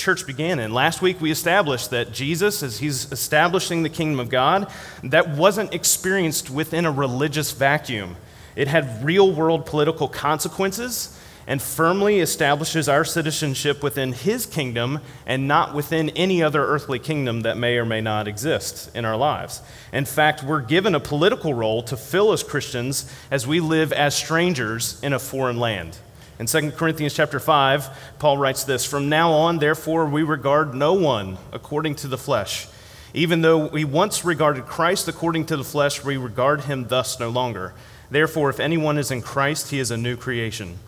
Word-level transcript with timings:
church 0.00 0.26
began 0.26 0.58
in. 0.58 0.72
Last 0.72 1.02
week 1.02 1.20
we 1.20 1.30
established 1.30 1.90
that 1.90 2.12
Jesus, 2.12 2.62
as 2.62 2.78
he's 2.78 3.10
establishing 3.12 3.82
the 3.82 3.88
kingdom 3.88 4.18
of 4.18 4.30
God, 4.30 4.70
that 5.04 5.28
wasn't 5.28 5.74
experienced 5.74 6.50
within 6.50 6.86
a 6.86 6.90
religious 6.90 7.52
vacuum. 7.52 8.16
It 8.56 8.68
had 8.68 9.04
real 9.04 9.32
world 9.32 9.66
political 9.66 10.08
consequences 10.08 11.16
and 11.46 11.60
firmly 11.60 12.20
establishes 12.20 12.88
our 12.88 13.04
citizenship 13.04 13.82
within 13.82 14.12
his 14.12 14.46
kingdom 14.46 15.00
and 15.26 15.48
not 15.48 15.74
within 15.74 16.10
any 16.10 16.42
other 16.42 16.64
earthly 16.64 16.98
kingdom 16.98 17.42
that 17.42 17.56
may 17.56 17.76
or 17.76 17.84
may 17.84 18.00
not 18.00 18.28
exist 18.28 18.94
in 18.94 19.04
our 19.04 19.16
lives. 19.16 19.60
In 19.92 20.04
fact, 20.04 20.44
we're 20.44 20.60
given 20.60 20.94
a 20.94 21.00
political 21.00 21.54
role 21.54 21.82
to 21.84 21.96
fill 21.96 22.32
as 22.32 22.42
Christians 22.42 23.10
as 23.30 23.46
we 23.46 23.60
live 23.60 23.92
as 23.92 24.14
strangers 24.14 25.00
in 25.02 25.12
a 25.12 25.18
foreign 25.18 25.58
land. 25.58 25.98
In 26.40 26.46
2 26.46 26.70
Corinthians 26.70 27.12
chapter 27.12 27.38
5, 27.38 28.18
Paul 28.18 28.38
writes 28.38 28.64
this 28.64 28.86
From 28.86 29.10
now 29.10 29.30
on, 29.32 29.58
therefore, 29.58 30.06
we 30.06 30.22
regard 30.22 30.72
no 30.74 30.94
one 30.94 31.36
according 31.52 31.96
to 31.96 32.08
the 32.08 32.16
flesh. 32.16 32.66
Even 33.12 33.42
though 33.42 33.66
we 33.66 33.84
once 33.84 34.24
regarded 34.24 34.64
Christ 34.64 35.06
according 35.06 35.44
to 35.46 35.58
the 35.58 35.64
flesh, 35.64 36.02
we 36.02 36.16
regard 36.16 36.62
him 36.62 36.88
thus 36.88 37.20
no 37.20 37.28
longer. 37.28 37.74
Therefore, 38.10 38.48
if 38.48 38.58
anyone 38.58 38.96
is 38.96 39.10
in 39.10 39.20
Christ, 39.20 39.70
he 39.70 39.78
is 39.78 39.90
a 39.90 39.98
new 39.98 40.16
creation. 40.16 40.78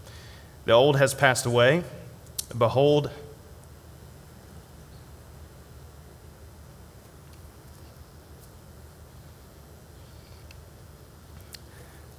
The 0.65 0.73
old 0.73 0.97
has 0.97 1.13
passed 1.13 1.45
away. 1.45 1.85
Behold, 2.57 3.11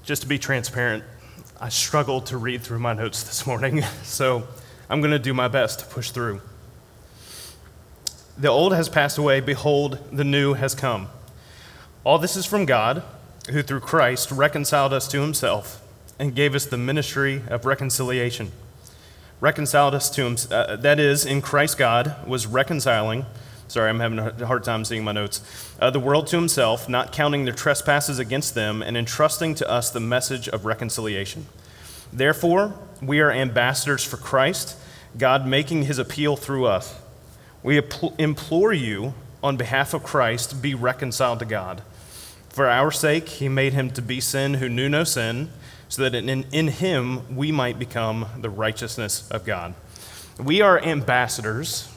just 0.03 0.21
to 0.21 0.27
be 0.27 0.37
transparent, 0.37 1.03
I 1.63 1.69
struggled 1.69 2.25
to 2.25 2.35
read 2.35 2.61
through 2.61 2.79
my 2.79 2.93
notes 2.93 3.23
this 3.23 3.47
morning, 3.47 3.83
so 4.03 4.45
I'm 4.89 4.99
going 4.99 5.13
to 5.13 5.17
do 5.17 5.33
my 5.33 5.47
best 5.47 5.79
to 5.79 5.85
push 5.85 6.11
through. 6.11 6.41
The 8.37 8.49
old 8.49 8.73
has 8.73 8.89
passed 8.89 9.17
away, 9.17 9.39
behold, 9.39 9.97
the 10.11 10.25
new 10.25 10.55
has 10.55 10.75
come. 10.75 11.07
All 12.03 12.17
this 12.17 12.35
is 12.35 12.45
from 12.45 12.65
God, 12.65 13.01
who 13.49 13.63
through 13.63 13.79
Christ 13.79 14.29
reconciled 14.29 14.91
us 14.91 15.07
to 15.07 15.21
himself 15.21 15.81
and 16.19 16.35
gave 16.35 16.53
us 16.53 16.65
the 16.65 16.77
ministry 16.77 17.41
of 17.47 17.63
reconciliation. 17.63 18.51
Reconciled 19.39 19.95
us 19.95 20.09
to 20.09 20.25
him, 20.25 20.35
uh, 20.51 20.75
that 20.75 20.99
is, 20.99 21.25
in 21.25 21.41
Christ, 21.41 21.77
God 21.77 22.27
was 22.27 22.45
reconciling 22.45 23.25
Sorry, 23.73 23.89
I'm 23.89 23.99
having 23.99 24.19
a 24.19 24.45
hard 24.45 24.63
time 24.63 24.85
seeing 24.85 25.03
my 25.03 25.13
notes. 25.13 25.41
Uh, 25.79 25.89
the 25.89 25.99
world 25.99 26.27
to 26.27 26.35
himself, 26.35 26.87
not 26.87 27.11
counting 27.11 27.45
their 27.45 27.55
trespasses 27.55 28.19
against 28.19 28.53
them, 28.53 28.83
and 28.83 28.95
entrusting 28.95 29.55
to 29.55 29.67
us 29.67 29.89
the 29.89 29.99
message 29.99 30.47
of 30.47 30.63
reconciliation. 30.63 31.47
Therefore, 32.11 32.75
we 33.01 33.19
are 33.19 33.31
ambassadors 33.31 34.03
for 34.03 34.17
Christ, 34.17 34.77
God 35.17 35.47
making 35.47 35.85
his 35.85 35.97
appeal 35.97 36.35
through 36.35 36.67
us. 36.67 36.93
We 37.63 37.81
implore 38.19 38.73
you, 38.73 39.15
on 39.41 39.57
behalf 39.57 39.95
of 39.95 40.03
Christ, 40.03 40.61
be 40.61 40.75
reconciled 40.75 41.39
to 41.39 41.45
God. 41.45 41.81
For 42.49 42.69
our 42.69 42.91
sake, 42.91 43.27
he 43.27 43.49
made 43.49 43.73
him 43.73 43.89
to 43.93 44.03
be 44.03 44.21
sin 44.21 44.53
who 44.53 44.69
knew 44.69 44.87
no 44.87 45.03
sin, 45.03 45.49
so 45.89 46.03
that 46.03 46.13
in, 46.13 46.29
in 46.51 46.67
him 46.67 47.35
we 47.35 47.51
might 47.51 47.79
become 47.79 48.27
the 48.39 48.51
righteousness 48.51 49.27
of 49.31 49.45
God. 49.45 49.73
We 50.37 50.61
are 50.61 50.79
ambassadors 50.79 51.89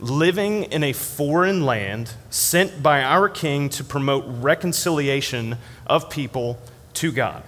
living 0.00 0.64
in 0.64 0.82
a 0.82 0.92
foreign 0.92 1.64
land 1.64 2.14
sent 2.30 2.82
by 2.82 3.02
our 3.02 3.28
king 3.28 3.68
to 3.68 3.84
promote 3.84 4.24
reconciliation 4.26 5.56
of 5.86 6.10
people 6.10 6.58
to 6.94 7.12
God. 7.12 7.42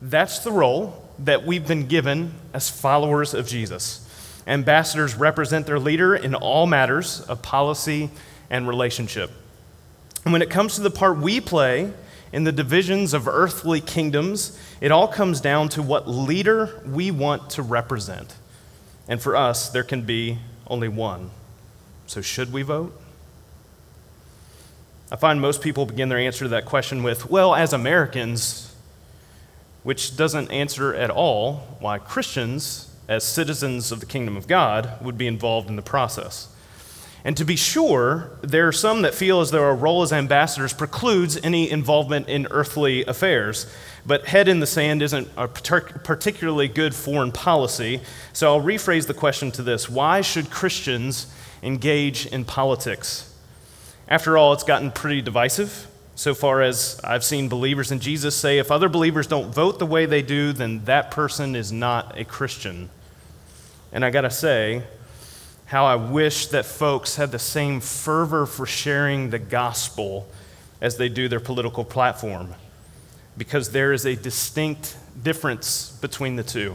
That's 0.00 0.40
the 0.40 0.52
role 0.52 1.04
that 1.18 1.44
we've 1.44 1.66
been 1.66 1.88
given 1.88 2.34
as 2.52 2.70
followers 2.70 3.34
of 3.34 3.48
Jesus. 3.48 4.04
Ambassadors 4.46 5.14
represent 5.14 5.66
their 5.66 5.78
leader 5.78 6.14
in 6.14 6.34
all 6.34 6.66
matters 6.66 7.20
of 7.22 7.42
policy 7.42 8.10
and 8.50 8.68
relationship. 8.68 9.30
And 10.24 10.32
when 10.32 10.42
it 10.42 10.50
comes 10.50 10.74
to 10.74 10.82
the 10.82 10.90
part 10.90 11.18
we 11.18 11.40
play 11.40 11.92
in 12.32 12.44
the 12.44 12.52
divisions 12.52 13.14
of 13.14 13.26
earthly 13.26 13.80
kingdoms, 13.80 14.58
it 14.80 14.92
all 14.92 15.08
comes 15.08 15.40
down 15.40 15.70
to 15.70 15.82
what 15.82 16.08
leader 16.08 16.82
we 16.86 17.10
want 17.10 17.50
to 17.50 17.62
represent. 17.62 18.34
And 19.08 19.20
for 19.20 19.34
us, 19.34 19.70
there 19.70 19.82
can 19.82 20.02
be 20.02 20.38
only 20.66 20.88
one. 20.88 21.30
So, 22.08 22.22
should 22.22 22.54
we 22.54 22.62
vote? 22.62 22.98
I 25.12 25.16
find 25.16 25.42
most 25.42 25.60
people 25.60 25.84
begin 25.84 26.08
their 26.08 26.18
answer 26.18 26.46
to 26.46 26.48
that 26.48 26.64
question 26.64 27.02
with, 27.02 27.28
well, 27.28 27.54
as 27.54 27.74
Americans, 27.74 28.74
which 29.82 30.16
doesn't 30.16 30.50
answer 30.50 30.94
at 30.94 31.10
all 31.10 31.76
why 31.80 31.98
Christians, 31.98 32.90
as 33.08 33.24
citizens 33.24 33.92
of 33.92 34.00
the 34.00 34.06
kingdom 34.06 34.38
of 34.38 34.48
God, 34.48 35.02
would 35.02 35.18
be 35.18 35.26
involved 35.26 35.68
in 35.68 35.76
the 35.76 35.82
process. 35.82 36.48
And 37.24 37.36
to 37.36 37.44
be 37.44 37.56
sure, 37.56 38.38
there 38.42 38.68
are 38.68 38.72
some 38.72 39.02
that 39.02 39.14
feel 39.14 39.40
as 39.40 39.50
though 39.50 39.64
our 39.64 39.74
role 39.74 40.02
as 40.02 40.12
ambassadors 40.12 40.72
precludes 40.72 41.38
any 41.42 41.70
involvement 41.70 42.28
in 42.28 42.46
earthly 42.50 43.04
affairs. 43.04 43.72
But 44.06 44.26
head 44.26 44.48
in 44.48 44.60
the 44.60 44.66
sand 44.66 45.02
isn't 45.02 45.28
a 45.36 45.48
particularly 45.48 46.68
good 46.68 46.94
foreign 46.94 47.32
policy. 47.32 48.00
So 48.32 48.54
I'll 48.54 48.64
rephrase 48.64 49.06
the 49.06 49.14
question 49.14 49.50
to 49.52 49.62
this 49.62 49.88
Why 49.88 50.20
should 50.20 50.50
Christians 50.50 51.26
engage 51.62 52.26
in 52.26 52.44
politics. 52.44 53.34
After 54.08 54.38
all, 54.38 54.52
it's 54.52 54.64
gotten 54.64 54.90
pretty 54.90 55.22
divisive 55.22 55.86
so 56.14 56.34
far 56.34 56.62
as 56.62 57.00
I've 57.04 57.24
seen 57.24 57.48
believers 57.48 57.92
in 57.92 58.00
Jesus 58.00 58.34
say 58.34 58.58
if 58.58 58.70
other 58.70 58.88
believers 58.88 59.26
don't 59.26 59.54
vote 59.54 59.78
the 59.78 59.86
way 59.86 60.06
they 60.06 60.22
do, 60.22 60.52
then 60.52 60.84
that 60.84 61.10
person 61.10 61.54
is 61.54 61.70
not 61.70 62.18
a 62.18 62.24
Christian. 62.24 62.90
And 63.92 64.04
I 64.04 64.10
gotta 64.10 64.30
say, 64.30 64.82
how 65.68 65.84
I 65.84 65.96
wish 65.96 66.46
that 66.46 66.64
folks 66.64 67.16
had 67.16 67.30
the 67.30 67.38
same 67.38 67.80
fervor 67.80 68.46
for 68.46 68.64
sharing 68.64 69.28
the 69.28 69.38
gospel 69.38 70.26
as 70.80 70.96
they 70.96 71.10
do 71.10 71.28
their 71.28 71.40
political 71.40 71.84
platform, 71.84 72.54
because 73.36 73.70
there 73.72 73.92
is 73.92 74.06
a 74.06 74.16
distinct 74.16 74.96
difference 75.22 75.90
between 76.00 76.36
the 76.36 76.42
two. 76.42 76.74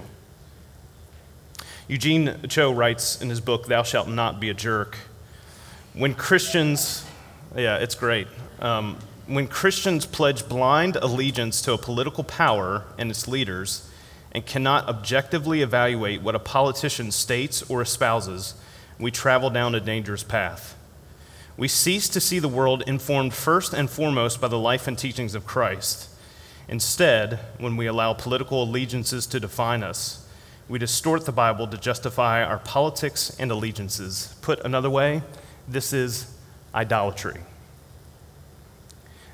Eugene 1.88 2.38
Cho 2.48 2.72
writes 2.72 3.20
in 3.20 3.32
his 3.32 3.42
book, 3.42 3.66
Thou 3.66 3.82
Shalt 3.82 4.08
Not 4.08 4.40
Be 4.40 4.50
a 4.50 4.54
Jerk. 4.54 4.96
When 5.94 6.14
Christians, 6.14 7.04
yeah, 7.56 7.78
it's 7.78 7.96
great. 7.96 8.28
Um, 8.60 9.00
when 9.26 9.48
Christians 9.48 10.06
pledge 10.06 10.48
blind 10.48 10.98
allegiance 10.98 11.64
to 11.64 11.74
a 11.74 11.80
political 11.80 12.24
power 12.24 12.84
and 13.00 13.10
its 13.10 13.28
leaders 13.28 13.90
and 14.32 14.46
cannot 14.46 14.88
objectively 14.88 15.64
evaluate 15.64 16.22
what 16.22 16.36
a 16.36 16.40
politician 16.40 17.10
states 17.10 17.64
or 17.72 17.82
espouses, 17.82 18.54
we 19.00 19.12
travel 19.12 19.50
down 19.50 19.76
a 19.76 19.80
dangerous 19.80 20.24
path. 20.24 20.78
We 21.56 21.68
cease 21.68 22.10
to 22.10 22.20
see 22.20 22.40
the 22.40 22.48
world 22.48 22.84
informed 22.88 23.34
first 23.34 23.74
and 23.74 23.90
foremost 23.90 24.42
by 24.42 24.48
the 24.48 24.58
life 24.58 24.88
and 24.88 24.98
teachings 24.98 25.36
of 25.36 25.46
Christ. 25.46 26.10
Instead, 26.68 27.40
when 27.58 27.78
we 27.78 27.86
allow 27.86 28.14
political 28.14 28.64
allegiances 28.64 29.28
to 29.28 29.40
define 29.40 29.84
us, 29.84 30.28
we 30.68 30.80
distort 30.80 31.26
the 31.26 31.32
Bible 31.32 31.68
to 31.68 31.78
justify 31.78 32.44
our 32.44 32.58
politics 32.58 33.36
and 33.38 33.52
allegiances. 33.52 34.36
Put 34.42 34.64
another 34.66 34.90
way, 34.90 35.22
this 35.68 35.94
is 35.94 36.34
idolatry. 36.74 37.42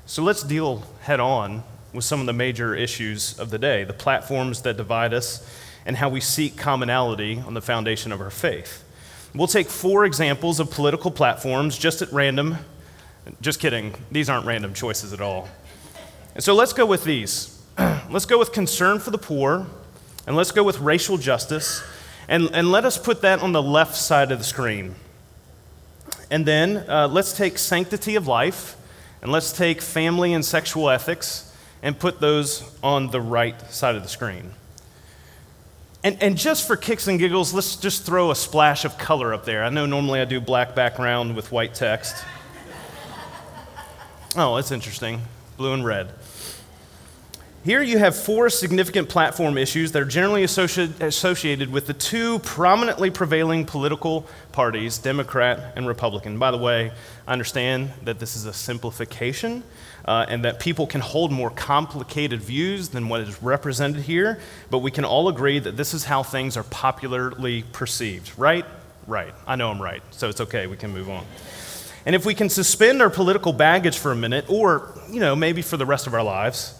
So 0.06 0.22
let's 0.22 0.42
deal 0.42 0.84
head 1.02 1.20
on 1.20 1.62
with 1.92 2.04
some 2.04 2.20
of 2.20 2.26
the 2.26 2.32
major 2.32 2.74
issues 2.74 3.38
of 3.38 3.50
the 3.50 3.58
day 3.58 3.84
the 3.84 3.92
platforms 3.92 4.62
that 4.62 4.76
divide 4.76 5.14
us, 5.14 5.46
and 5.86 5.96
how 5.96 6.08
we 6.08 6.20
seek 6.20 6.56
commonality 6.56 7.42
on 7.46 7.54
the 7.54 7.62
foundation 7.62 8.12
of 8.12 8.20
our 8.20 8.30
faith. 8.30 8.84
We'll 9.34 9.46
take 9.46 9.68
four 9.68 10.04
examples 10.04 10.58
of 10.58 10.70
political 10.70 11.10
platforms 11.10 11.78
just 11.78 12.02
at 12.02 12.12
random. 12.12 12.56
Just 13.40 13.60
kidding, 13.60 13.94
these 14.10 14.28
aren't 14.28 14.44
random 14.44 14.74
choices 14.74 15.12
at 15.12 15.20
all. 15.20 15.48
And 16.34 16.42
so 16.42 16.54
let's 16.54 16.72
go 16.72 16.84
with 16.84 17.04
these. 17.04 17.62
let's 18.10 18.24
go 18.24 18.38
with 18.38 18.52
concern 18.52 18.98
for 18.98 19.10
the 19.10 19.18
poor, 19.18 19.66
and 20.26 20.36
let's 20.36 20.50
go 20.50 20.64
with 20.64 20.80
racial 20.80 21.16
justice. 21.16 21.82
And, 22.28 22.50
and 22.52 22.70
let 22.70 22.84
us 22.84 22.98
put 22.98 23.22
that 23.22 23.40
on 23.40 23.52
the 23.52 23.62
left 23.62 23.96
side 23.96 24.30
of 24.32 24.38
the 24.38 24.44
screen. 24.44 24.94
And 26.30 26.46
then 26.46 26.88
uh, 26.88 27.08
let's 27.08 27.36
take 27.36 27.58
sanctity 27.58 28.14
of 28.14 28.26
life 28.26 28.76
and 29.22 29.32
let's 29.32 29.52
take 29.52 29.82
family 29.82 30.32
and 30.32 30.44
sexual 30.44 30.88
ethics 30.88 31.52
and 31.82 31.98
put 31.98 32.20
those 32.20 32.70
on 32.82 33.10
the 33.10 33.20
right 33.20 33.60
side 33.72 33.96
of 33.96 34.02
the 34.02 34.08
screen. 34.08 34.52
And, 36.02 36.22
and 36.22 36.36
just 36.36 36.66
for 36.66 36.76
kicks 36.76 37.08
and 37.08 37.18
giggles, 37.18 37.52
let's 37.52 37.76
just 37.76 38.04
throw 38.04 38.30
a 38.30 38.34
splash 38.34 38.84
of 38.86 38.96
color 38.96 39.34
up 39.34 39.44
there. 39.44 39.62
I 39.62 39.68
know 39.68 39.84
normally 39.84 40.20
I 40.20 40.24
do 40.24 40.40
black 40.40 40.74
background 40.74 41.36
with 41.36 41.52
white 41.52 41.74
text. 41.74 42.24
oh, 44.36 44.56
that's 44.56 44.70
interesting. 44.70 45.20
Blue 45.58 45.74
and 45.74 45.84
red. 45.84 46.10
Here 47.62 47.82
you 47.82 47.98
have 47.98 48.16
four 48.16 48.48
significant 48.48 49.10
platform 49.10 49.58
issues 49.58 49.92
that 49.92 50.00
are 50.00 50.06
generally 50.06 50.44
associated 50.44 51.70
with 51.70 51.86
the 51.86 51.92
two 51.92 52.38
prominently 52.38 53.10
prevailing 53.10 53.66
political 53.66 54.26
parties, 54.52 54.96
Democrat 54.96 55.74
and 55.76 55.86
Republican. 55.86 56.38
By 56.38 56.52
the 56.52 56.56
way, 56.56 56.90
I 57.28 57.32
understand 57.34 57.90
that 58.04 58.18
this 58.18 58.34
is 58.34 58.46
a 58.46 58.54
simplification 58.54 59.62
uh, 60.10 60.26
and 60.28 60.44
that 60.44 60.58
people 60.58 60.88
can 60.88 61.00
hold 61.00 61.30
more 61.30 61.50
complicated 61.50 62.42
views 62.42 62.88
than 62.88 63.08
what 63.08 63.20
is 63.20 63.40
represented 63.40 64.02
here, 64.02 64.40
but 64.68 64.78
we 64.78 64.90
can 64.90 65.04
all 65.04 65.28
agree 65.28 65.60
that 65.60 65.76
this 65.76 65.94
is 65.94 66.02
how 66.02 66.20
things 66.20 66.56
are 66.56 66.64
popularly 66.64 67.62
perceived, 67.70 68.36
right? 68.36 68.64
right. 69.06 69.32
I 69.46 69.54
know 69.54 69.70
I'm 69.70 69.80
right, 69.80 70.02
so 70.10 70.28
it's 70.28 70.40
okay. 70.40 70.66
We 70.66 70.76
can 70.76 70.90
move 70.92 71.08
on. 71.08 71.24
And 72.04 72.16
if 72.16 72.26
we 72.26 72.34
can 72.34 72.48
suspend 72.48 73.00
our 73.00 73.08
political 73.08 73.52
baggage 73.52 73.98
for 73.98 74.10
a 74.10 74.16
minute, 74.16 74.46
or, 74.48 74.92
you 75.08 75.20
know, 75.20 75.36
maybe 75.36 75.62
for 75.62 75.76
the 75.76 75.86
rest 75.86 76.08
of 76.08 76.14
our 76.14 76.24
lives, 76.24 76.74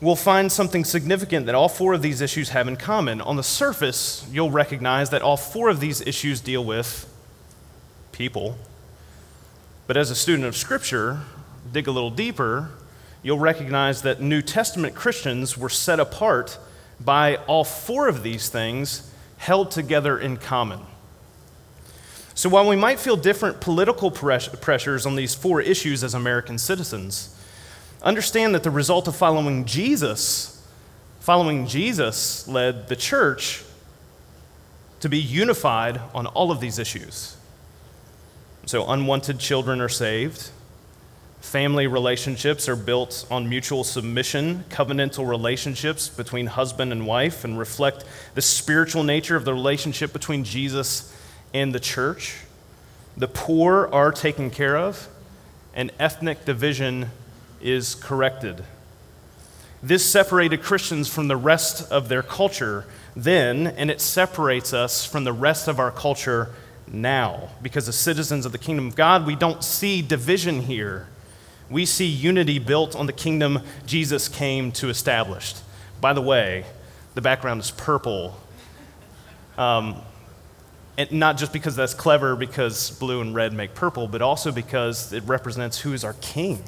we'll 0.00 0.16
find 0.16 0.50
something 0.50 0.84
significant 0.84 1.46
that 1.46 1.54
all 1.54 1.68
four 1.68 1.92
of 1.94 2.02
these 2.02 2.20
issues 2.20 2.48
have 2.48 2.66
in 2.66 2.74
common. 2.74 3.20
On 3.20 3.36
the 3.36 3.44
surface, 3.44 4.26
you'll 4.28 4.50
recognize 4.50 5.10
that 5.10 5.22
all 5.22 5.36
four 5.36 5.68
of 5.68 5.78
these 5.78 6.00
issues 6.00 6.40
deal 6.40 6.64
with 6.64 7.08
people. 8.10 8.58
But 9.86 9.96
as 9.96 10.10
a 10.10 10.16
student 10.16 10.48
of 10.48 10.56
Scripture, 10.56 11.20
dig 11.72 11.88
a 11.88 11.90
little 11.90 12.10
deeper, 12.10 12.70
you'll 13.22 13.38
recognize 13.38 14.02
that 14.02 14.20
New 14.20 14.42
Testament 14.42 14.94
Christians 14.94 15.56
were 15.56 15.68
set 15.68 16.00
apart 16.00 16.58
by 16.98 17.36
all 17.46 17.64
four 17.64 18.08
of 18.08 18.22
these 18.22 18.48
things 18.48 19.10
held 19.38 19.70
together 19.70 20.18
in 20.18 20.36
common. 20.36 20.80
So 22.34 22.48
while 22.48 22.68
we 22.68 22.76
might 22.76 22.98
feel 22.98 23.16
different 23.16 23.60
political 23.60 24.10
pressures 24.10 25.04
on 25.04 25.16
these 25.16 25.34
four 25.34 25.60
issues 25.60 26.02
as 26.02 26.14
American 26.14 26.58
citizens, 26.58 27.36
understand 28.02 28.54
that 28.54 28.62
the 28.62 28.70
result 28.70 29.08
of 29.08 29.16
following 29.16 29.64
Jesus, 29.64 30.66
following 31.20 31.66
Jesus 31.66 32.48
led 32.48 32.88
the 32.88 32.96
church 32.96 33.62
to 35.00 35.08
be 35.08 35.18
unified 35.18 36.00
on 36.14 36.26
all 36.26 36.50
of 36.50 36.60
these 36.60 36.78
issues. 36.78 37.36
So 38.66 38.88
unwanted 38.88 39.38
children 39.38 39.80
are 39.80 39.88
saved. 39.88 40.50
Family 41.40 41.86
relationships 41.86 42.68
are 42.68 42.76
built 42.76 43.26
on 43.30 43.48
mutual 43.48 43.82
submission, 43.82 44.64
covenantal 44.68 45.26
relationships 45.26 46.08
between 46.08 46.46
husband 46.46 46.92
and 46.92 47.06
wife, 47.06 47.44
and 47.44 47.58
reflect 47.58 48.04
the 48.34 48.42
spiritual 48.42 49.02
nature 49.02 49.36
of 49.36 49.44
the 49.44 49.54
relationship 49.54 50.12
between 50.12 50.44
Jesus 50.44 51.16
and 51.52 51.74
the 51.74 51.80
church. 51.80 52.36
The 53.16 53.26
poor 53.26 53.88
are 53.92 54.12
taken 54.12 54.50
care 54.50 54.76
of, 54.76 55.08
and 55.74 55.90
ethnic 55.98 56.44
division 56.44 57.10
is 57.60 57.94
corrected. 57.94 58.62
This 59.82 60.04
separated 60.04 60.62
Christians 60.62 61.08
from 61.08 61.28
the 61.28 61.36
rest 61.36 61.90
of 61.90 62.08
their 62.08 62.22
culture 62.22 62.84
then, 63.16 63.66
and 63.66 63.90
it 63.90 64.00
separates 64.00 64.72
us 64.72 65.04
from 65.04 65.24
the 65.24 65.32
rest 65.32 65.68
of 65.68 65.80
our 65.80 65.90
culture 65.90 66.50
now. 66.86 67.48
Because 67.62 67.88
as 67.88 67.96
citizens 67.96 68.46
of 68.46 68.52
the 68.52 68.58
kingdom 68.58 68.88
of 68.88 68.94
God, 68.94 69.26
we 69.26 69.34
don't 69.34 69.64
see 69.64 70.02
division 70.02 70.60
here. 70.62 71.08
We 71.70 71.86
see 71.86 72.06
unity 72.06 72.58
built 72.58 72.96
on 72.96 73.06
the 73.06 73.12
kingdom 73.12 73.60
Jesus 73.86 74.28
came 74.28 74.72
to 74.72 74.88
establish. 74.88 75.54
By 76.00 76.12
the 76.12 76.20
way, 76.20 76.64
the 77.14 77.20
background 77.20 77.60
is 77.60 77.70
purple. 77.70 78.36
Um, 79.56 79.96
and 80.98 81.12
not 81.12 81.38
just 81.38 81.52
because 81.52 81.76
that's 81.76 81.94
clever, 81.94 82.34
because 82.34 82.90
blue 82.90 83.20
and 83.20 83.34
red 83.34 83.52
make 83.52 83.74
purple, 83.74 84.08
but 84.08 84.20
also 84.20 84.50
because 84.50 85.12
it 85.12 85.22
represents 85.24 85.78
who 85.78 85.92
is 85.92 86.02
our 86.02 86.14
king. 86.14 86.64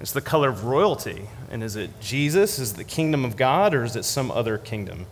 It's 0.00 0.12
the 0.12 0.22
color 0.22 0.48
of 0.48 0.64
royalty. 0.64 1.28
And 1.50 1.62
is 1.62 1.76
it 1.76 2.00
Jesus? 2.00 2.58
Is 2.58 2.72
it 2.72 2.76
the 2.76 2.84
kingdom 2.84 3.24
of 3.24 3.36
God? 3.36 3.74
Or 3.74 3.84
is 3.84 3.96
it 3.96 4.04
some 4.04 4.30
other 4.30 4.56
kingdom? 4.56 5.06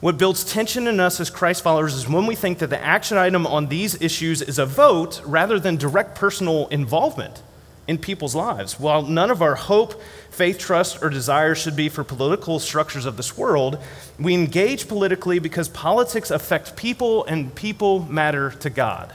What 0.00 0.16
builds 0.16 0.44
tension 0.44 0.86
in 0.86 0.98
us 0.98 1.20
as 1.20 1.28
Christ 1.28 1.62
followers 1.62 1.94
is 1.94 2.08
when 2.08 2.26
we 2.26 2.34
think 2.34 2.58
that 2.58 2.70
the 2.70 2.82
action 2.82 3.18
item 3.18 3.46
on 3.46 3.68
these 3.68 4.00
issues 4.00 4.40
is 4.40 4.58
a 4.58 4.64
vote 4.64 5.20
rather 5.26 5.60
than 5.60 5.76
direct 5.76 6.14
personal 6.14 6.68
involvement 6.68 7.42
in 7.90 7.98
people's 7.98 8.36
lives. 8.36 8.78
While 8.78 9.02
none 9.02 9.32
of 9.32 9.42
our 9.42 9.56
hope, 9.56 10.00
faith, 10.30 10.60
trust, 10.60 11.02
or 11.02 11.10
desire 11.10 11.56
should 11.56 11.74
be 11.74 11.88
for 11.88 12.04
political 12.04 12.60
structures 12.60 13.04
of 13.04 13.16
this 13.16 13.36
world, 13.36 13.82
we 14.16 14.32
engage 14.32 14.86
politically 14.86 15.40
because 15.40 15.68
politics 15.68 16.30
affect 16.30 16.76
people 16.76 17.24
and 17.24 17.52
people 17.52 18.04
matter 18.04 18.52
to 18.60 18.70
God. 18.70 19.12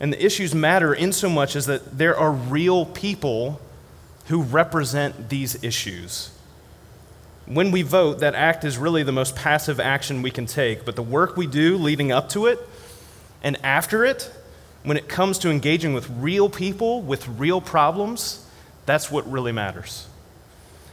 And 0.00 0.12
the 0.12 0.26
issues 0.26 0.56
matter 0.56 0.92
in 0.92 1.12
so 1.12 1.30
much 1.30 1.54
as 1.54 1.66
that 1.66 1.96
there 1.96 2.18
are 2.18 2.32
real 2.32 2.84
people 2.84 3.60
who 4.26 4.42
represent 4.42 5.28
these 5.28 5.62
issues. 5.62 6.32
When 7.46 7.70
we 7.70 7.82
vote, 7.82 8.18
that 8.18 8.34
act 8.34 8.64
is 8.64 8.76
really 8.76 9.04
the 9.04 9.12
most 9.12 9.36
passive 9.36 9.78
action 9.78 10.20
we 10.20 10.32
can 10.32 10.46
take, 10.46 10.84
but 10.84 10.96
the 10.96 11.02
work 11.02 11.36
we 11.36 11.46
do 11.46 11.76
leading 11.76 12.10
up 12.10 12.28
to 12.30 12.46
it 12.46 12.58
and 13.40 13.56
after 13.64 14.04
it, 14.04 14.32
when 14.86 14.96
it 14.96 15.08
comes 15.08 15.38
to 15.40 15.50
engaging 15.50 15.94
with 15.94 16.08
real 16.10 16.48
people 16.48 17.02
with 17.02 17.26
real 17.26 17.60
problems, 17.60 18.46
that's 18.86 19.10
what 19.10 19.28
really 19.28 19.50
matters. 19.50 20.06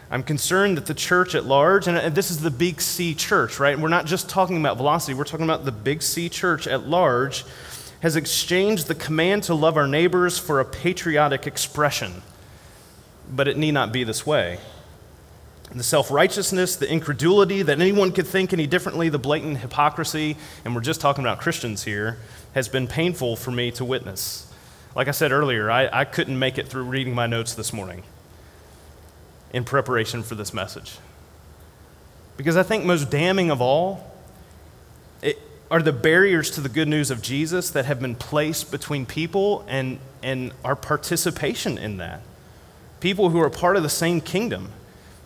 I'm 0.10 0.24
concerned 0.24 0.78
that 0.78 0.88
the 0.88 0.96
church 0.96 1.36
at 1.36 1.46
large, 1.46 1.88
and 1.88 2.16
this 2.16 2.32
is 2.32 2.42
the 2.42 2.50
big 2.50 2.82
C 2.82 3.14
church, 3.14 3.60
right? 3.60 3.78
We're 3.78 3.90
not 3.90 4.08
just 4.08 4.30
talking 4.30 4.60
about 4.60 4.78
Velocity, 4.78 5.14
we're 5.14 5.26
talking 5.26 5.44
about 5.44 5.64
the 5.64 5.72
big 5.72 6.02
C 6.02 6.28
church 6.28 6.66
at 6.66 6.88
large 6.88 7.46
has 8.00 8.16
exchanged 8.16 8.88
the 8.88 8.96
command 8.96 9.44
to 9.44 9.54
love 9.54 9.78
our 9.78 9.88
neighbors 9.88 10.40
for 10.40 10.60
a 10.60 10.66
patriotic 10.66 11.46
expression. 11.46 12.24
But 13.30 13.48
it 13.48 13.58
need 13.58 13.74
not 13.74 13.94
be 13.94 14.04
this 14.04 14.26
way. 14.26 14.58
The 15.76 15.84
self 15.84 16.12
righteousness, 16.12 16.76
the 16.76 16.92
incredulity 16.92 17.64
that 17.64 17.82
anyone 17.82 18.12
could 18.12 18.28
think 18.28 18.54
any 18.54 18.68
differently, 18.68 19.10
the 19.10 19.18
blatant 19.18 19.58
hypocrisy, 19.58 20.38
and 20.64 20.76
we're 20.76 20.82
just 20.82 21.02
talking 21.02 21.24
about 21.24 21.40
Christians 21.40 21.84
here, 21.84 22.20
has 22.54 22.68
been 22.68 22.88
painful 22.88 23.36
for 23.36 23.50
me 23.50 23.72
to 23.72 23.86
witness. 23.86 24.52
Like 24.96 25.08
I 25.08 25.12
said 25.12 25.32
earlier, 25.32 25.72
I, 25.72 25.90
I 25.92 26.06
couldn't 26.06 26.38
make 26.38 26.60
it 26.60 26.68
through 26.68 26.84
reading 26.84 27.16
my 27.16 27.26
notes 27.26 27.56
this 27.56 27.74
morning 27.74 28.04
in 29.52 29.64
preparation 29.64 30.22
for 30.22 30.36
this 30.36 30.54
message. 30.54 30.98
Because 32.38 32.56
I 32.56 32.64
think 32.64 32.86
most 32.86 33.10
damning 33.10 33.50
of 33.50 33.60
all, 33.62 34.12
it, 35.24 35.40
are 35.72 35.82
the 35.82 35.94
barriers 35.94 36.52
to 36.52 36.62
the 36.62 36.70
good 36.70 36.88
news 36.88 37.10
of 37.10 37.24
Jesus 37.24 37.72
that 37.72 37.86
have 37.86 38.00
been 38.00 38.16
placed 38.16 38.72
between 38.72 39.08
people 39.08 39.66
and, 39.68 39.98
and 40.22 40.52
our 40.64 40.76
participation 40.76 41.80
in 41.80 41.98
that. 41.98 42.22
People 43.00 43.30
who 43.30 43.40
are 43.40 43.50
part 43.50 43.76
of 43.76 43.82
the 43.82 43.90
same 43.90 44.22
kingdom 44.22 44.72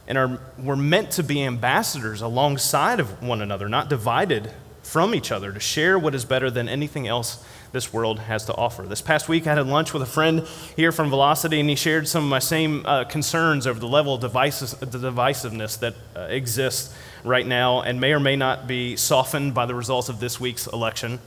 and 0.08 0.18
are, 0.18 0.40
were 0.58 0.76
meant 0.76 1.12
to 1.12 1.24
be 1.24 1.44
ambassadors 1.44 2.22
alongside 2.22 3.00
of 3.00 3.22
one 3.22 3.42
another, 3.42 3.68
not 3.68 3.90
divided 3.90 4.52
from 4.82 5.14
each 5.14 5.32
other, 5.32 5.52
to 5.52 5.60
share 5.60 6.00
what 6.00 6.16
is 6.16 6.24
better 6.24 6.50
than 6.50 6.70
anything 6.70 7.08
else 7.08 7.44
this 7.74 7.92
world 7.92 8.20
has 8.20 8.46
to 8.46 8.56
offer. 8.56 8.84
This 8.84 9.02
past 9.02 9.28
week, 9.28 9.46
I 9.46 9.56
had 9.56 9.68
lunch 9.68 9.94
with 9.94 10.02
a 10.02 10.08
friend 10.08 10.48
here 10.76 10.94
from 10.94 11.10
Velocity, 11.10 11.60
and 11.60 11.70
he 11.70 11.76
shared 11.76 12.08
some 12.08 12.24
of 12.24 12.30
my 12.30 12.40
same 12.40 12.86
uh, 12.86 13.04
concerns 13.04 13.68
over 13.68 13.80
the 13.80 13.88
level 13.88 14.16
of 14.16 14.22
devices, 14.22 14.72
the 14.72 14.86
divisiveness 14.86 15.78
that 15.80 15.96
uh, 16.16 16.22
exists 16.22 16.96
right 17.26 17.46
now 17.46 17.82
and 17.82 18.00
may 18.00 18.14
or 18.14 18.20
may 18.20 18.38
not 18.38 18.68
be 18.68 18.96
softened 18.96 19.54
by 19.54 19.66
the 19.66 19.76
results 19.76 20.08
of 20.08 20.22
this 20.22 20.40
week's 20.40 20.68
election. 20.68 21.20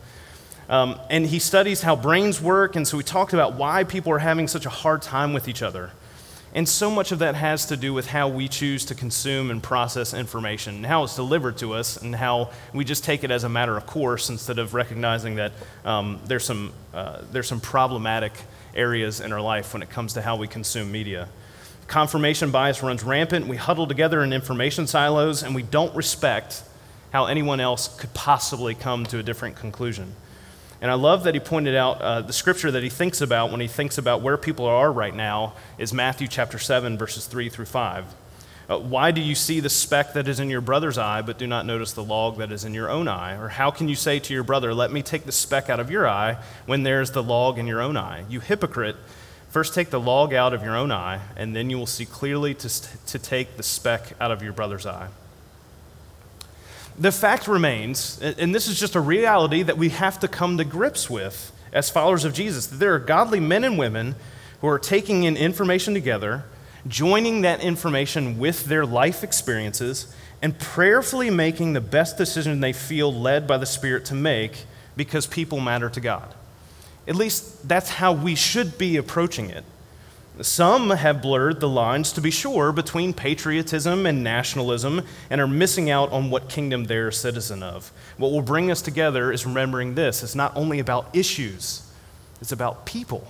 Um, 0.71 0.99
and 1.11 1.27
he 1.27 1.39
studies 1.39 1.83
how 1.83 1.97
brains 1.97 2.41
work, 2.41 2.77
and 2.77 2.87
so 2.87 2.97
we 2.97 3.03
talked 3.03 3.33
about 3.33 3.55
why 3.55 3.85
people 3.85 4.13
are 4.13 4.21
having 4.21 4.49
such 4.49 4.67
a 4.67 4.71
hard 4.71 5.03
time 5.03 5.33
with 5.33 5.49
each 5.49 5.63
other. 5.63 5.91
And 6.53 6.69
so 6.69 6.91
much 6.91 7.13
of 7.13 7.21
that 7.21 7.37
has 7.37 7.67
to 7.67 7.77
do 7.77 7.95
with 7.95 8.09
how 8.09 8.29
we 8.29 8.49
choose 8.49 8.85
to 8.87 8.95
consume 8.95 9.51
and 9.53 9.63
process 9.63 10.13
information, 10.13 10.77
and 10.77 10.87
how 10.87 11.05
it's 11.05 11.15
delivered 11.15 11.59
to 11.59 11.75
us, 11.75 11.97
and 11.97 12.15
how 12.15 12.51
we 12.75 12.85
just 12.85 13.05
take 13.05 13.23
it 13.23 13.31
as 13.31 13.45
a 13.45 13.49
matter 13.49 13.77
of 13.77 13.87
course 13.87 14.31
instead 14.31 14.59
of 14.59 14.75
recognizing 14.75 15.37
that 15.37 15.53
um, 15.85 16.21
there's, 16.25 16.45
some, 16.45 16.73
uh, 16.93 17.23
there's 17.31 17.47
some 17.47 17.61
problematic 17.61 18.33
areas 18.75 19.21
in 19.21 19.33
our 19.33 19.41
life 19.41 19.73
when 19.73 19.83
it 19.83 19.91
comes 19.91 20.15
to 20.15 20.23
how 20.23 20.35
we 20.37 20.49
consume 20.49 20.91
media. 20.91 21.29
Confirmation 21.87 22.51
bias 22.51 22.83
runs 22.83 23.05
rampant. 23.05 23.47
We 23.47 23.57
huddle 23.57 23.87
together 23.87 24.23
in 24.23 24.33
information 24.33 24.89
silos, 24.89 25.45
and 25.45 25.55
we 25.55 25.63
don't 25.63 25.95
respect 25.95 26.65
how 27.13 27.27
anyone 27.27 27.61
else 27.61 27.97
could 27.97 28.13
possibly 28.15 28.75
come 28.75 29.05
to 29.07 29.19
a 29.19 29.23
different 29.23 29.57
conclusion. 29.57 30.15
And 30.81 30.91
I 30.91 30.95
love 30.95 31.25
that 31.25 31.35
he 31.35 31.41
pointed 31.41 31.75
out 31.75 32.01
uh, 32.01 32.23
the 32.23 32.33
scripture 32.33 32.71
that 32.71 32.83
he 32.83 32.89
thinks 32.89 33.21
about 33.21 33.51
when 33.51 33.61
he 33.61 33.67
thinks 33.67 33.99
about 33.99 34.23
where 34.23 34.39
people 34.39 34.65
are 34.65 34.91
right 34.91 35.15
now 35.15 35.53
is 35.77 35.93
Matthew 35.93 36.27
chapter 36.27 36.59
7, 36.59 36.97
verses 36.97 37.27
3 37.27 37.51
through 37.51 37.67
5. 37.67 38.15
Uh, 38.71 38.79
why 38.79 39.11
do 39.11 39.21
you 39.21 39.35
see 39.35 39.61
the 39.61 39.69
speck 39.69 40.13
that 40.15 40.29
is 40.29 40.39
in 40.39 40.49
your 40.49 40.61
brother's 40.61 40.97
eye, 40.97 41.21
but 41.21 41.37
do 41.37 41.47
not 41.47 41.67
notice 41.67 41.93
the 41.93 42.05
log 42.05 42.39
that 42.39 42.53
is 42.53 42.65
in 42.65 42.73
your 42.73 42.89
own 42.89 43.09
eye? 43.09 43.37
Or 43.37 43.49
how 43.49 43.71
can 43.71 43.89
you 43.89 43.97
say 43.97 44.21
to 44.21 44.33
your 44.33 44.45
brother, 44.45 44.73
Let 44.73 44.93
me 44.93 45.03
take 45.03 45.25
the 45.25 45.33
speck 45.33 45.69
out 45.69 45.81
of 45.81 45.91
your 45.91 46.09
eye, 46.09 46.39
when 46.67 46.85
there's 46.85 47.11
the 47.11 47.23
log 47.23 47.59
in 47.59 47.67
your 47.67 47.83
own 47.83 47.97
eye? 47.97 48.25
You 48.29 48.41
hypocrite. 48.41 48.97
First, 49.51 49.75
take 49.75 49.91
the 49.91 49.99
log 49.99 50.33
out 50.33 50.55
of 50.55 50.63
your 50.63 50.77
own 50.77 50.93
eye, 50.93 51.21
and 51.37 51.55
then 51.55 51.69
you 51.69 51.77
will 51.77 51.87
see 51.87 52.07
clearly 52.07 52.55
to, 52.55 52.69
to 53.07 53.19
take 53.19 53.57
the 53.57 53.65
speck 53.65 54.13
out 54.21 54.31
of 54.31 54.41
your 54.41 54.53
brother's 54.53 54.87
eye. 54.87 55.09
The 57.01 57.11
fact 57.11 57.49
remains, 57.49 58.21
and 58.21 58.55
this 58.55 58.69
is 58.69 58.79
just 58.79 58.95
a 58.95 59.01
reality 59.01 59.63
that 59.63 59.79
we 59.79 59.89
have 59.89 60.21
to 60.21 60.29
come 60.29 60.59
to 60.59 60.65
grips 60.65 61.09
with 61.09 61.51
as 61.73 61.89
followers 61.89 62.27
of 62.27 62.35
Jesus, 62.35 62.67
that 62.67 62.77
there 62.77 62.95
are 62.95 62.99
godly 62.99 63.41
men 63.41 63.65
and 63.65 63.79
women 63.79 64.17
who 64.61 64.69
are 64.69 64.79
taking 64.79 65.25
in 65.25 65.35
information 65.35 65.95
together, 65.95 66.45
joining 66.87 67.41
that 67.41 67.63
information 67.63 68.39
with 68.39 68.67
their 68.67 68.85
life 68.85 69.25
experiences, 69.25 70.15
and 70.43 70.59
prayerfully 70.59 71.31
making 71.31 71.73
the 71.73 71.81
best 71.81 72.19
decision 72.19 72.61
they 72.61 72.75
feel 72.75 73.11
led 73.11 73.47
by 73.47 73.57
the 73.57 73.65
Spirit 73.65 74.05
to 74.05 74.15
make 74.15 74.67
because 74.95 75.27
people 75.27 75.59
matter 75.59 75.89
to 75.89 76.01
God. 76.01 76.35
At 77.09 77.17
least 77.17 77.67
that's 77.67 77.89
how 77.89 78.13
we 78.13 78.35
should 78.35 78.77
be 78.77 78.99
approaching 78.99 79.49
it. 79.49 79.65
Some 80.43 80.91
have 80.91 81.21
blurred 81.21 81.61
the 81.61 81.69
lines, 81.69 82.13
to 82.13 82.21
be 82.21 82.31
sure, 82.31 82.73
between 82.73 83.13
patriotism 83.13 84.07
and 84.07 84.25
nationalism 84.25 85.03
and 85.29 85.41
are 85.41 85.47
missing 85.47 85.91
out 85.91 86.11
on 86.13 86.31
what 86.31 86.49
kingdom 86.49 86.85
they're 86.85 87.09
a 87.09 87.13
citizen 87.13 87.63
of. 87.63 87.93
What 88.17 88.33
will 88.33 88.43
bring 88.43 88.71
us 88.71 88.81
together 88.81 89.33
is 89.33 89.45
remembering 89.45 89.95
this 89.95 90.23
it's 90.23 90.35
not 90.35 90.57
only 90.57 90.79
about 90.79 91.15
issues, 91.15 91.83
it's 92.41 92.53
about 92.53 92.87
people. 92.87 93.27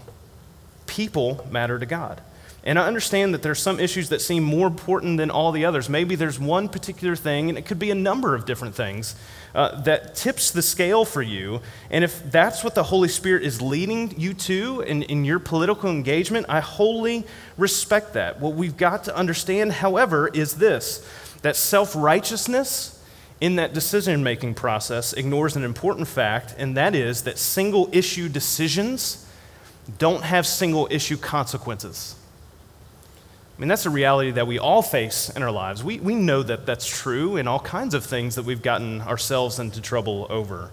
People 0.87 1.47
matter 1.51 1.79
to 1.79 1.87
God. 1.87 2.21
And 2.63 2.79
I 2.79 2.87
understand 2.87 3.33
that 3.33 3.43
there's 3.43 3.59
some 3.59 3.81
issues 3.81 4.11
that 4.11 4.21
seem 4.21 4.43
more 4.43 4.67
important 4.67 5.17
than 5.17 5.31
all 5.31 5.51
the 5.51 5.65
others. 5.65 5.89
Maybe 5.89 6.15
there's 6.15 6.39
one 6.39 6.69
particular 6.69 7.17
thing, 7.17 7.49
and 7.49 7.57
it 7.57 7.65
could 7.65 7.79
be 7.79 7.91
a 7.91 7.95
number 7.95 8.35
of 8.35 8.45
different 8.45 8.75
things, 8.75 9.15
uh, 9.55 9.81
that 9.83 10.15
tips 10.15 10.51
the 10.51 10.61
scale 10.61 11.07
for 11.07 11.23
you. 11.23 11.61
And 11.91 12.05
if 12.05 12.31
that's 12.31 12.63
what 12.63 12.75
the 12.75 12.83
Holy 12.83 13.09
Spirit 13.09 13.45
is 13.45 13.63
leading 13.63 14.19
you 14.21 14.35
to 14.35 14.83
in, 14.83 15.03
in 15.05 15.25
your 15.25 15.39
political 15.39 15.91
engagement, 15.91 16.47
I 16.49 16.61
wholly 16.61 17.27
respect 17.57 18.13
that. 18.13 18.41
What 18.41 18.55
we've 18.55 18.77
got 18.77 19.05
to 19.05 19.17
understand, 19.17 19.73
however, 19.73 20.29
is 20.29 20.55
this 20.55 21.07
that 21.43 21.57
self 21.57 21.97
righteousness 21.97 23.03
in 23.41 23.57
that 23.57 23.73
decision 23.73 24.23
making 24.23 24.53
process 24.53 25.15
ignores 25.15 25.57
an 25.57 25.65
important 25.65 26.07
fact, 26.07 26.55
and 26.59 26.77
that 26.77 26.95
is 26.95 27.23
that 27.23 27.39
single 27.39 27.89
issue 27.91 28.29
decisions 28.29 29.27
don't 29.99 30.23
have 30.23 30.47
single 30.47 30.87
issue 30.91 31.17
consequences. 31.17 32.17
I 33.61 33.63
mean, 33.63 33.69
that's 33.69 33.85
a 33.85 33.91
reality 33.91 34.31
that 34.31 34.47
we 34.47 34.59
all 34.59 34.81
face 34.81 35.29
in 35.29 35.43
our 35.43 35.51
lives. 35.51 35.85
We, 35.85 36.01
we 36.01 36.15
know 36.15 36.43
that 36.43 36.65
that's 36.65 36.87
true 36.87 37.37
in 37.37 37.47
all 37.47 37.61
kinds 37.61 37.93
of 37.93 38.07
things 38.07 38.37
that 38.37 38.47
we've 38.47 38.63
gotten 38.63 39.03
ourselves 39.03 39.59
into 39.59 39.83
trouble 39.83 40.27
over, 40.31 40.71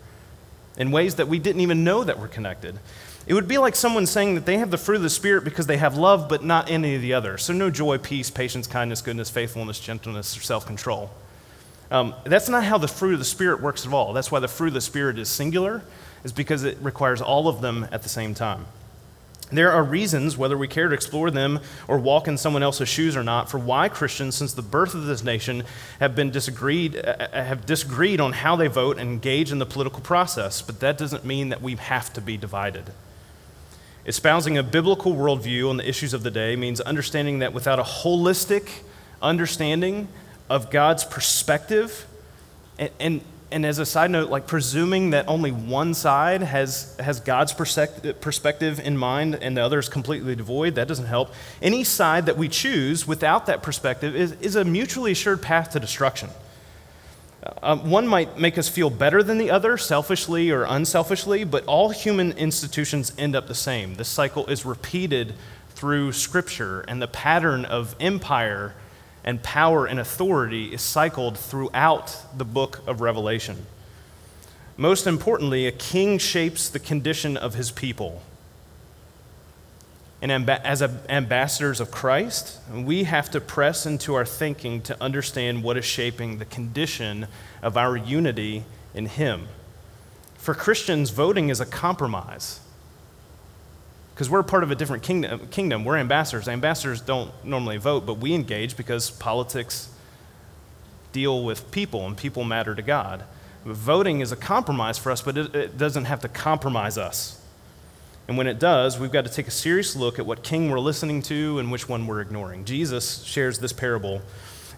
in 0.77 0.91
ways 0.91 1.15
that 1.15 1.27
we 1.27 1.37
didn't 1.37 1.59
even 1.59 1.83
know 1.83 2.05
that 2.05 2.17
were 2.17 2.29
connected. 2.29 2.79
It 3.25 3.33
would 3.33 3.49
be 3.49 3.57
like 3.57 3.75
someone 3.75 4.05
saying 4.05 4.35
that 4.35 4.45
they 4.45 4.57
have 4.59 4.71
the 4.71 4.77
fruit 4.77 4.95
of 4.95 5.01
the 5.01 5.09
Spirit 5.09 5.43
because 5.43 5.67
they 5.67 5.75
have 5.75 5.97
love, 5.97 6.29
but 6.29 6.45
not 6.45 6.71
any 6.71 6.95
of 6.95 7.01
the 7.01 7.13
others. 7.13 7.43
So, 7.43 7.51
no 7.51 7.69
joy, 7.69 7.97
peace, 7.97 8.29
patience, 8.29 8.67
kindness, 8.67 9.01
goodness, 9.01 9.29
faithfulness, 9.29 9.81
gentleness, 9.81 10.37
or 10.37 10.39
self 10.39 10.65
control. 10.65 11.11
Um, 11.91 12.15
that's 12.23 12.47
not 12.47 12.63
how 12.63 12.77
the 12.77 12.87
fruit 12.87 13.11
of 13.11 13.19
the 13.19 13.25
Spirit 13.25 13.61
works 13.61 13.85
at 13.85 13.91
all. 13.91 14.13
That's 14.13 14.31
why 14.31 14.39
the 14.39 14.47
fruit 14.47 14.69
of 14.69 14.75
the 14.75 14.81
Spirit 14.81 15.19
is 15.19 15.27
singular, 15.27 15.83
is 16.23 16.31
because 16.31 16.63
it 16.63 16.77
requires 16.81 17.21
all 17.21 17.49
of 17.49 17.59
them 17.59 17.85
at 17.91 18.03
the 18.03 18.09
same 18.09 18.33
time. 18.33 18.65
There 19.49 19.71
are 19.71 19.83
reasons, 19.83 20.37
whether 20.37 20.57
we 20.57 20.67
care 20.67 20.89
to 20.89 20.93
explore 20.93 21.31
them 21.31 21.61
or 21.87 21.97
walk 21.97 22.27
in 22.27 22.37
someone 22.37 22.63
else's 22.63 22.89
shoes 22.89 23.15
or 23.15 23.23
not, 23.23 23.49
for 23.49 23.57
why 23.57 23.87
Christians, 23.87 24.35
since 24.35 24.53
the 24.53 24.61
birth 24.61 24.93
of 24.93 25.05
this 25.05 25.23
nation, 25.23 25.63
have 26.01 26.15
been 26.15 26.31
disagreed, 26.31 26.97
uh, 26.97 27.15
uh, 27.31 27.43
have 27.43 27.65
disagreed 27.65 28.19
on 28.19 28.33
how 28.33 28.57
they 28.57 28.67
vote 28.67 28.97
and 28.97 29.09
engage 29.09 29.51
in 29.51 29.59
the 29.59 29.65
political 29.65 30.01
process. 30.01 30.61
But 30.61 30.81
that 30.81 30.97
doesn't 30.97 31.23
mean 31.23 31.47
that 31.49 31.61
we 31.61 31.75
have 31.75 32.11
to 32.13 32.21
be 32.21 32.35
divided. 32.35 32.91
Espousing 34.05 34.57
a 34.57 34.63
biblical 34.63 35.13
worldview 35.13 35.69
on 35.69 35.77
the 35.77 35.87
issues 35.87 36.13
of 36.13 36.23
the 36.23 36.31
day 36.31 36.57
means 36.57 36.81
understanding 36.81 37.39
that 37.39 37.53
without 37.53 37.79
a 37.79 37.83
holistic 37.83 38.69
understanding 39.21 40.09
of 40.49 40.69
God's 40.69 41.05
perspective 41.05 42.05
and, 42.77 42.91
and 42.99 43.21
and 43.51 43.65
as 43.65 43.79
a 43.79 43.85
side 43.85 44.11
note, 44.11 44.29
like 44.29 44.45
presuming 44.45 45.11
that 45.11 45.27
only 45.27 45.51
one 45.51 45.93
side 45.93 46.41
has, 46.41 46.95
has 46.99 47.19
God's 47.21 47.53
perspective 47.53 48.79
in 48.79 48.97
mind 48.97 49.35
and 49.35 49.55
the 49.55 49.61
other 49.61 49.79
is 49.79 49.87
completely 49.87 50.35
devoid, 50.35 50.75
that 50.75 50.87
doesn't 50.87 51.05
help. 51.05 51.33
Any 51.61 51.83
side 51.83 52.25
that 52.25 52.37
we 52.37 52.49
choose 52.49 53.07
without 53.07 53.45
that 53.45 53.63
perspective 53.63 54.15
is, 54.15 54.33
is 54.41 54.55
a 54.55 54.65
mutually 54.65 55.13
assured 55.13 55.41
path 55.41 55.71
to 55.71 55.79
destruction. 55.79 56.29
Uh, 57.63 57.77
one 57.77 58.05
might 58.05 58.37
make 58.37 58.57
us 58.57 58.67
feel 58.67 58.89
better 58.89 59.23
than 59.23 59.37
the 59.37 59.49
other, 59.49 59.77
selfishly 59.77 60.51
or 60.51 60.63
unselfishly, 60.63 61.45
but 61.45 61.63
all 61.65 61.89
human 61.89 62.33
institutions 62.33 63.13
end 63.17 63.35
up 63.35 63.47
the 63.47 63.55
same. 63.55 63.95
This 63.95 64.09
cycle 64.09 64.45
is 64.47 64.65
repeated 64.65 65.33
through 65.69 66.11
Scripture, 66.11 66.83
and 66.87 67.01
the 67.01 67.07
pattern 67.07 67.63
of 67.63 67.95
empire 67.99 68.73
and 69.27 69.43
power 69.43 69.85
and 69.85 69.99
authority 69.99 70.73
is 70.73 70.81
cycled 70.81 71.37
throughout 71.37 72.15
the 72.37 72.45
book 72.45 72.81
of 72.87 73.01
Revelation. 73.01 73.65
Most 74.77 75.05
importantly, 75.05 75.67
a 75.67 75.71
king 75.73 76.17
shapes 76.17 76.69
the 76.69 76.79
condition 76.79 77.35
of 77.35 77.53
his 77.55 77.69
people. 77.69 78.21
And 80.21 80.31
as 80.49 80.81
ambassadors 81.09 81.81
of 81.81 81.91
Christ, 81.91 82.61
we 82.73 83.03
have 83.03 83.29
to 83.31 83.41
press 83.41 83.85
into 83.85 84.13
our 84.13 84.25
thinking 84.25 84.81
to 84.83 85.03
understand 85.03 85.61
what 85.61 85.75
is 85.75 85.83
shaping 85.83 86.37
the 86.37 86.45
condition 86.45 87.27
of 87.61 87.75
our 87.75 87.97
unity 87.97 88.63
in 88.93 89.07
Him. 89.07 89.49
For 90.37 90.53
Christians, 90.53 91.09
voting 91.09 91.49
is 91.49 91.59
a 91.59 91.65
compromise 91.65 92.61
because 94.17 94.31
we're 94.31 94.41
part 94.41 94.63
of 94.63 94.71
a 94.71 94.75
different 94.75 95.03
kingdom, 95.03 95.47
kingdom. 95.49 95.85
We're 95.85 95.97
ambassadors. 95.97 96.47
Ambassadors 96.47 97.01
don't 97.01 97.31
normally 97.45 97.77
vote, 97.77 98.07
but 98.07 98.15
we 98.15 98.33
engage 98.33 98.75
because 98.75 99.11
politics 99.11 99.89
deal 101.11 101.43
with 101.43 101.69
people 101.69 102.07
and 102.07 102.17
people 102.17 102.43
matter 102.43 102.73
to 102.73 102.81
God. 102.81 103.25
Voting 103.63 104.21
is 104.21 104.31
a 104.31 104.35
compromise 104.35 104.97
for 104.97 105.11
us, 105.11 105.21
but 105.21 105.37
it, 105.37 105.53
it 105.53 105.77
doesn't 105.77 106.05
have 106.05 106.19
to 106.21 106.27
compromise 106.27 106.97
us. 106.97 107.39
And 108.27 108.39
when 108.39 108.47
it 108.47 108.57
does, 108.57 108.97
we've 108.97 109.11
got 109.11 109.25
to 109.25 109.31
take 109.31 109.47
a 109.47 109.51
serious 109.51 109.95
look 109.95 110.17
at 110.17 110.25
what 110.25 110.41
king 110.41 110.71
we're 110.71 110.79
listening 110.79 111.21
to 111.23 111.59
and 111.59 111.71
which 111.71 111.87
one 111.87 112.07
we're 112.07 112.21
ignoring. 112.21 112.65
Jesus 112.65 113.21
shares 113.23 113.59
this 113.59 113.71
parable 113.71 114.23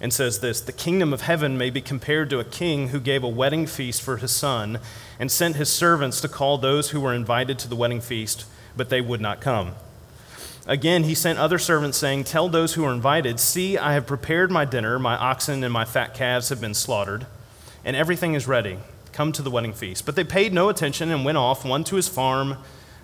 and 0.01 0.11
says 0.11 0.41
this 0.41 0.59
The 0.59 0.73
kingdom 0.73 1.13
of 1.13 1.21
heaven 1.21 1.57
may 1.57 1.69
be 1.69 1.79
compared 1.79 2.29
to 2.31 2.39
a 2.39 2.43
king 2.43 2.89
who 2.89 2.99
gave 2.99 3.23
a 3.23 3.29
wedding 3.29 3.67
feast 3.67 4.01
for 4.01 4.17
his 4.17 4.31
son 4.31 4.79
and 5.17 5.31
sent 5.31 5.55
his 5.55 5.69
servants 5.69 6.19
to 6.19 6.27
call 6.27 6.57
those 6.57 6.89
who 6.89 6.99
were 6.99 7.13
invited 7.13 7.57
to 7.59 7.69
the 7.69 7.77
wedding 7.77 8.01
feast 8.01 8.43
but 8.75 8.89
they 8.89 9.01
would 9.01 9.21
not 9.21 9.41
come. 9.41 9.73
Again, 10.67 11.03
he 11.03 11.15
sent 11.15 11.39
other 11.39 11.57
servants, 11.57 11.97
saying, 11.97 12.25
Tell 12.25 12.47
those 12.47 12.75
who 12.75 12.85
are 12.85 12.93
invited, 12.93 13.39
See, 13.39 13.77
I 13.77 13.93
have 13.93 14.05
prepared 14.05 14.51
my 14.51 14.65
dinner, 14.65 14.99
my 14.99 15.15
oxen 15.15 15.63
and 15.63 15.73
my 15.73 15.83
fat 15.83 16.13
calves 16.13 16.49
have 16.49 16.61
been 16.61 16.75
slaughtered, 16.75 17.25
and 17.83 17.95
everything 17.95 18.35
is 18.35 18.47
ready. 18.47 18.77
Come 19.11 19.31
to 19.31 19.41
the 19.41 19.49
wedding 19.49 19.73
feast. 19.73 20.05
But 20.05 20.15
they 20.15 20.23
paid 20.23 20.53
no 20.53 20.69
attention 20.69 21.09
and 21.09 21.25
went 21.25 21.39
off, 21.39 21.65
one 21.65 21.83
to 21.85 21.95
his 21.95 22.07
farm, 22.07 22.57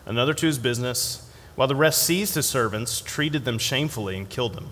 another 0.06 0.34
to 0.36 0.46
his 0.46 0.60
business, 0.60 1.28
while 1.56 1.68
the 1.68 1.76
rest 1.76 2.04
seized 2.04 2.36
his 2.36 2.46
servants, 2.46 3.02
treated 3.02 3.46
them 3.46 3.58
shamefully, 3.58 4.16
and 4.16 4.30
killed 4.30 4.54
them. 4.54 4.70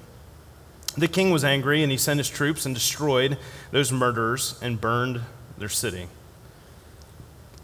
The 0.96 1.08
king 1.08 1.32
was 1.32 1.44
angry, 1.44 1.82
and 1.82 1.92
he 1.92 1.98
sent 1.98 2.20
his 2.20 2.30
troops 2.30 2.66
and 2.66 2.76
destroyed 2.76 3.40
those 3.72 3.92
murderers 3.92 4.60
and 4.62 4.80
burned 4.80 5.22
their 5.58 5.70
city. 5.70 6.08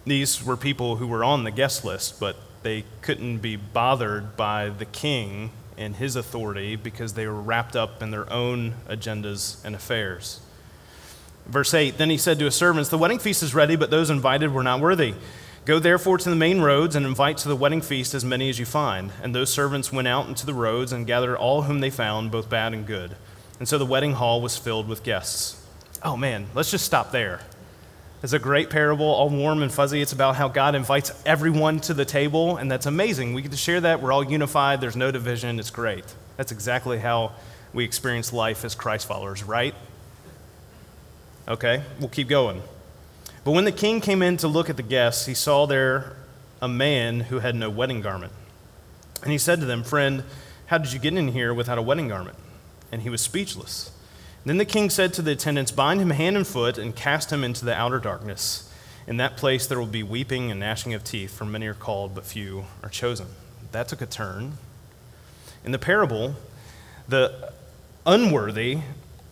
These 0.06 0.44
were 0.44 0.58
people 0.58 0.96
who 0.96 1.06
were 1.06 1.24
on 1.24 1.44
the 1.44 1.52
guest 1.52 1.86
list, 1.86 2.20
but 2.20 2.36
they 2.64 2.84
couldn't 3.02 3.38
be 3.40 3.56
bothered 3.56 4.36
by 4.36 4.70
the 4.70 4.86
king 4.86 5.52
and 5.78 5.96
his 5.96 6.16
authority 6.16 6.76
because 6.76 7.14
they 7.14 7.26
were 7.26 7.42
wrapped 7.42 7.76
up 7.76 8.04
in 8.04 8.12
their 8.12 8.32
own 8.32 8.76
agendas 8.88 9.64
and 9.64 9.76
affairs. 9.76 10.42
Verse 11.46 11.74
8 11.74 11.98
Then 11.98 12.10
he 12.10 12.18
said 12.18 12.38
to 12.40 12.46
his 12.46 12.56
servants, 12.56 12.90
The 12.90 12.98
wedding 12.98 13.20
feast 13.20 13.42
is 13.42 13.56
ready, 13.56 13.76
but 13.76 13.90
those 13.90 14.10
invited 14.10 14.54
were 14.54 14.64
not 14.64 14.82
worthy. 14.82 15.16
Go 15.66 15.80
therefore 15.80 16.18
to 16.18 16.30
the 16.30 16.36
main 16.36 16.62
roads 16.62 16.96
and 16.96 17.06
invite 17.06 17.38
to 17.38 17.48
the 17.48 17.56
wedding 17.56 17.82
feast 17.82 18.14
as 18.14 18.26
many 18.26 18.50
as 18.50 18.60
you 18.60 18.66
find. 18.66 19.12
And 19.22 19.36
those 19.36 19.52
servants 19.52 19.92
went 19.92 20.08
out 20.08 20.28
into 20.28 20.46
the 20.46 20.54
roads 20.54 20.92
and 20.92 21.06
gathered 21.06 21.36
all 21.36 21.64
whom 21.64 21.80
they 21.80 21.90
found, 21.90 22.32
both 22.32 22.50
bad 22.50 22.74
and 22.74 22.86
good. 22.86 23.16
And 23.60 23.68
so 23.68 23.78
the 23.78 23.86
wedding 23.86 24.14
hall 24.14 24.42
was 24.42 24.58
filled 24.58 24.88
with 24.88 25.04
guests. 25.04 25.64
Oh 26.04 26.16
man, 26.16 26.48
let's 26.56 26.72
just 26.72 26.86
stop 26.86 27.12
there. 27.12 27.42
It's 28.22 28.34
a 28.34 28.40
great 28.40 28.70
parable, 28.70 29.06
all 29.06 29.30
warm 29.30 29.64
and 29.64 29.72
fuzzy. 29.72 30.02
It's 30.02 30.12
about 30.12 30.36
how 30.36 30.50
God 30.50 30.76
invites 30.76 31.12
everyone 31.26 31.80
to 31.82 31.94
the 31.94 32.04
table, 32.04 32.58
and 32.58 32.70
that's 32.70 32.86
amazing. 32.86 33.34
We 33.34 33.42
get 33.42 33.52
to 33.52 33.58
share 33.58 33.80
that. 33.82 34.02
We're 34.02 34.12
all 34.12 34.30
unified, 34.30 34.82
there's 34.82 34.98
no 34.98 35.10
division. 35.10 35.58
It's 35.58 35.70
great. 35.70 36.04
That's 36.36 36.52
exactly 36.52 37.00
how 37.00 37.32
we 37.74 37.86
experience 37.86 38.34
life 38.34 38.66
as 38.66 38.76
Christ 38.76 39.08
followers, 39.08 39.44
right? 39.44 39.74
Okay, 41.48 41.82
we'll 42.00 42.10
keep 42.10 42.28
going. 42.28 42.62
But 43.46 43.52
when 43.52 43.64
the 43.64 43.72
king 43.72 44.02
came 44.02 44.22
in 44.22 44.36
to 44.38 44.48
look 44.48 44.70
at 44.70 44.76
the 44.76 44.84
guests, 44.84 45.26
he 45.26 45.34
saw 45.34 45.66
there 45.66 46.18
a 46.62 46.68
man 46.68 47.22
who 47.22 47.40
had 47.40 47.56
no 47.56 47.70
wedding 47.70 48.02
garment. 48.02 48.34
And 49.24 49.32
he 49.32 49.38
said 49.38 49.60
to 49.62 49.66
them, 49.66 49.84
Friend, 49.84 50.24
how 50.68 50.78
did 50.78 50.92
you 50.92 51.00
get 51.00 51.14
in 51.14 51.30
here 51.30 51.54
without 51.54 51.78
a 51.78 51.82
wedding 51.82 52.10
garment? 52.10 52.38
And 52.92 53.02
he 53.02 53.10
was 53.10 53.22
speechless. 53.22 53.92
Then 54.46 54.58
the 54.58 54.66
king 54.66 54.90
said 54.90 55.14
to 55.14 55.22
the 55.22 55.32
attendants, 55.32 55.72
Bind 55.72 56.02
him 56.02 56.12
hand 56.12 56.38
and 56.38 56.48
foot 56.48 56.78
and 56.78 56.96
cast 56.96 57.32
him 57.32 57.44
into 57.44 57.66
the 57.66 57.76
outer 57.76 58.00
darkness. 58.00 58.72
In 59.06 59.18
that 59.18 59.38
place 59.38 59.68
there 59.68 59.80
will 59.80 59.86
be 59.86 60.04
weeping 60.04 60.52
and 60.52 60.60
gnashing 60.60 60.94
of 60.94 61.04
teeth, 61.04 61.36
for 61.36 61.46
many 61.46 61.68
are 61.68 61.74
called, 61.74 62.16
but 62.16 62.26
few 62.26 62.66
are 62.84 62.90
chosen. 62.90 63.28
That 63.72 63.88
took 63.88 64.02
a 64.02 64.06
turn. 64.06 64.54
In 65.66 65.72
the 65.72 65.80
parable, 65.80 66.36
the 67.08 67.52
unworthy 68.06 68.80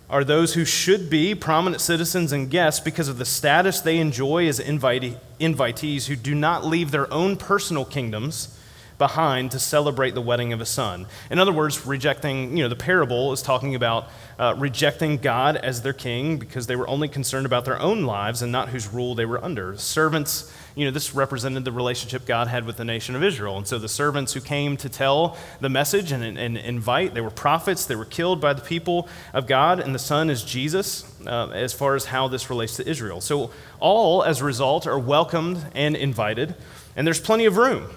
are 0.10 0.24
those 0.24 0.54
who 0.54 0.66
should 0.66 1.10
be 1.10 1.36
prominent 1.36 1.82
citizens 1.82 2.32
and 2.32 2.50
guests 2.50 2.80
because 2.80 3.08
of 3.08 3.18
the 3.18 3.26
status 3.26 3.82
they 3.82 3.98
enjoy 3.98 4.48
as 4.48 4.60
invite- 4.60 5.18
invitees 5.40 6.08
who 6.08 6.16
do 6.16 6.34
not 6.34 6.66
leave 6.66 6.92
their 6.92 7.12
own 7.14 7.36
personal 7.36 7.84
kingdoms 7.84 8.57
behind 8.98 9.52
to 9.52 9.60
celebrate 9.60 10.14
the 10.16 10.22
wedding 10.22 10.54
of 10.54 10.62
a 10.62 10.66
son. 10.66 11.06
In 11.30 11.40
other 11.40 11.54
words, 11.54 11.86
rejecting, 11.86 12.58
you 12.58 12.64
know, 12.64 12.70
the 12.70 12.76
parable 12.76 13.32
is 13.32 13.42
talking 13.42 13.76
about 13.76 14.10
uh, 14.40 14.56
rejecting 14.58 15.18
God 15.18 15.56
as 15.58 15.82
their 15.82 15.94
king 15.94 16.38
because 16.38 16.68
they 16.68 16.76
were 16.76 16.88
only 16.88 17.08
concerned 17.08 17.46
about 17.46 17.66
their 17.66 17.80
own 17.80 18.04
lives 18.04 18.42
and 18.42 18.52
not 18.52 18.70
whose 18.70 18.88
rule 18.88 19.16
they 19.16 19.26
were 19.26 19.44
under. 19.44 19.78
Servants 19.78 20.52
you 20.78 20.86
know, 20.86 20.92
this 20.92 21.16
represented 21.16 21.66
the 21.66 21.72
relationship 21.72 22.28
God 22.28 22.48
had 22.48 22.64
with 22.64 22.78
the 22.78 22.86
nation 22.86 23.16
of 23.16 23.24
Israel. 23.24 23.58
And 23.58 23.66
so 23.66 23.80
the 23.80 23.90
servants 23.90 24.34
who 24.34 24.42
came 24.42 24.78
to 24.78 24.88
tell 24.88 25.36
the 25.60 25.70
message 25.70 26.12
and, 26.12 26.24
and, 26.24 26.38
and 26.38 26.56
invite, 26.56 27.16
they 27.16 27.22
were 27.22 27.32
prophets, 27.32 27.86
they 27.86 27.96
were 27.96 28.06
killed 28.06 28.40
by 28.40 28.54
the 28.54 28.62
people 28.62 29.10
of 29.34 29.48
God, 29.48 29.80
and 29.80 29.96
the 29.96 30.00
Son 30.00 30.30
is 30.30 30.44
Jesus, 30.44 31.12
uh, 31.26 31.50
as 31.50 31.74
far 31.74 31.96
as 31.96 32.06
how 32.06 32.28
this 32.28 32.52
relates 32.52 32.76
to 32.76 32.88
Israel. 32.88 33.22
So 33.22 33.50
all, 33.80 34.24
as 34.24 34.42
a 34.42 34.46
result, 34.46 34.86
are 34.86 35.00
welcomed 35.00 35.66
and 35.74 35.96
invited, 35.96 36.54
and 36.96 37.08
there's 37.08 37.20
plenty 37.20 37.46
of 37.46 37.58
room. 37.58 37.90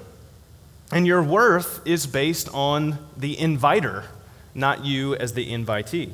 And 0.93 1.07
your 1.07 1.23
worth 1.23 1.87
is 1.87 2.07
based 2.07 2.49
on 2.53 2.99
the 3.17 3.39
inviter, 3.39 4.05
not 4.55 4.85
you 4.85 5.15
as 5.15 5.35
the 5.35 5.51
invitee. 5.51 6.13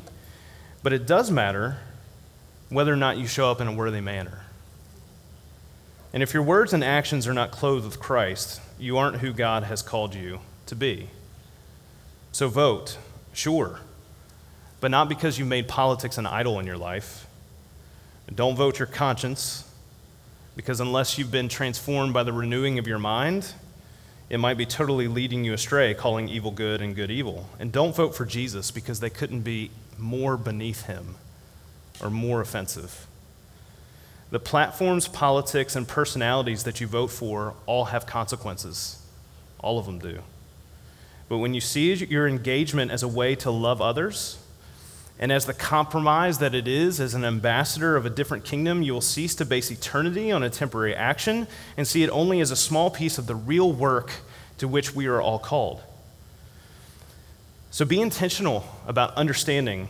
But 0.82 0.92
it 0.92 1.06
does 1.06 1.30
matter 1.30 1.78
whether 2.68 2.92
or 2.92 2.96
not 2.96 3.16
you 3.16 3.26
show 3.26 3.50
up 3.50 3.60
in 3.60 3.68
a 3.68 3.72
worthy 3.72 4.00
manner. 4.00 4.42
And 6.12 6.22
if 6.22 6.34
your 6.34 6.42
words 6.42 6.72
and 6.72 6.84
actions 6.84 7.26
are 7.26 7.34
not 7.34 7.50
clothed 7.50 7.84
with 7.84 8.00
Christ, 8.00 8.60
you 8.78 8.98
aren't 8.98 9.18
who 9.18 9.32
God 9.32 9.64
has 9.64 9.82
called 9.82 10.14
you 10.14 10.40
to 10.66 10.74
be. 10.74 11.08
So 12.32 12.48
vote, 12.48 12.98
sure, 13.32 13.80
but 14.80 14.90
not 14.90 15.08
because 15.08 15.38
you've 15.38 15.48
made 15.48 15.68
politics 15.68 16.18
an 16.18 16.26
idol 16.26 16.58
in 16.58 16.66
your 16.66 16.76
life. 16.76 17.26
Don't 18.34 18.56
vote 18.56 18.78
your 18.78 18.86
conscience, 18.86 19.70
because 20.56 20.80
unless 20.80 21.16
you've 21.16 21.30
been 21.30 21.48
transformed 21.48 22.12
by 22.12 22.22
the 22.24 22.32
renewing 22.32 22.78
of 22.78 22.86
your 22.86 22.98
mind, 22.98 23.52
it 24.28 24.38
might 24.38 24.56
be 24.56 24.66
totally 24.66 25.06
leading 25.08 25.44
you 25.44 25.52
astray, 25.52 25.94
calling 25.94 26.28
evil 26.28 26.50
good 26.50 26.82
and 26.82 26.96
good 26.96 27.10
evil. 27.10 27.48
And 27.58 27.70
don't 27.70 27.94
vote 27.94 28.14
for 28.14 28.24
Jesus 28.24 28.70
because 28.70 29.00
they 29.00 29.10
couldn't 29.10 29.42
be 29.42 29.70
more 29.98 30.36
beneath 30.36 30.86
him 30.86 31.16
or 32.02 32.10
more 32.10 32.40
offensive. 32.40 33.06
The 34.30 34.40
platforms, 34.40 35.06
politics, 35.06 35.76
and 35.76 35.86
personalities 35.86 36.64
that 36.64 36.80
you 36.80 36.88
vote 36.88 37.08
for 37.08 37.54
all 37.66 37.86
have 37.86 38.06
consequences. 38.06 39.00
All 39.60 39.78
of 39.78 39.86
them 39.86 40.00
do. 40.00 40.20
But 41.28 41.38
when 41.38 41.54
you 41.54 41.60
see 41.60 41.94
your 41.94 42.26
engagement 42.26 42.90
as 42.90 43.02
a 43.02 43.08
way 43.08 43.36
to 43.36 43.50
love 43.50 43.80
others, 43.80 44.38
and 45.18 45.32
as 45.32 45.46
the 45.46 45.54
compromise 45.54 46.38
that 46.38 46.54
it 46.54 46.68
is 46.68 47.00
as 47.00 47.14
an 47.14 47.24
ambassador 47.24 47.96
of 47.96 48.04
a 48.04 48.10
different 48.10 48.44
kingdom, 48.44 48.82
you 48.82 48.92
will 48.92 49.00
cease 49.00 49.34
to 49.36 49.46
base 49.46 49.70
eternity 49.70 50.30
on 50.30 50.42
a 50.42 50.50
temporary 50.50 50.94
action 50.94 51.46
and 51.76 51.86
see 51.86 52.02
it 52.02 52.10
only 52.10 52.40
as 52.40 52.50
a 52.50 52.56
small 52.56 52.90
piece 52.90 53.16
of 53.16 53.26
the 53.26 53.34
real 53.34 53.72
work 53.72 54.12
to 54.58 54.68
which 54.68 54.94
we 54.94 55.06
are 55.06 55.20
all 55.20 55.38
called. 55.38 55.82
So 57.70 57.84
be 57.84 58.00
intentional 58.00 58.66
about 58.86 59.14
understanding 59.14 59.88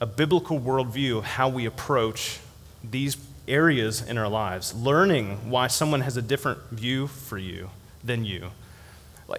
a 0.00 0.06
biblical 0.06 0.58
worldview 0.58 1.18
of 1.18 1.24
how 1.24 1.48
we 1.48 1.66
approach 1.66 2.38
these 2.82 3.16
areas 3.46 4.00
in 4.00 4.16
our 4.18 4.28
lives, 4.28 4.74
learning 4.74 5.50
why 5.50 5.66
someone 5.66 6.00
has 6.02 6.16
a 6.16 6.22
different 6.22 6.58
view 6.70 7.06
for 7.06 7.38
you 7.38 7.70
than 8.02 8.24
you. 8.24 8.50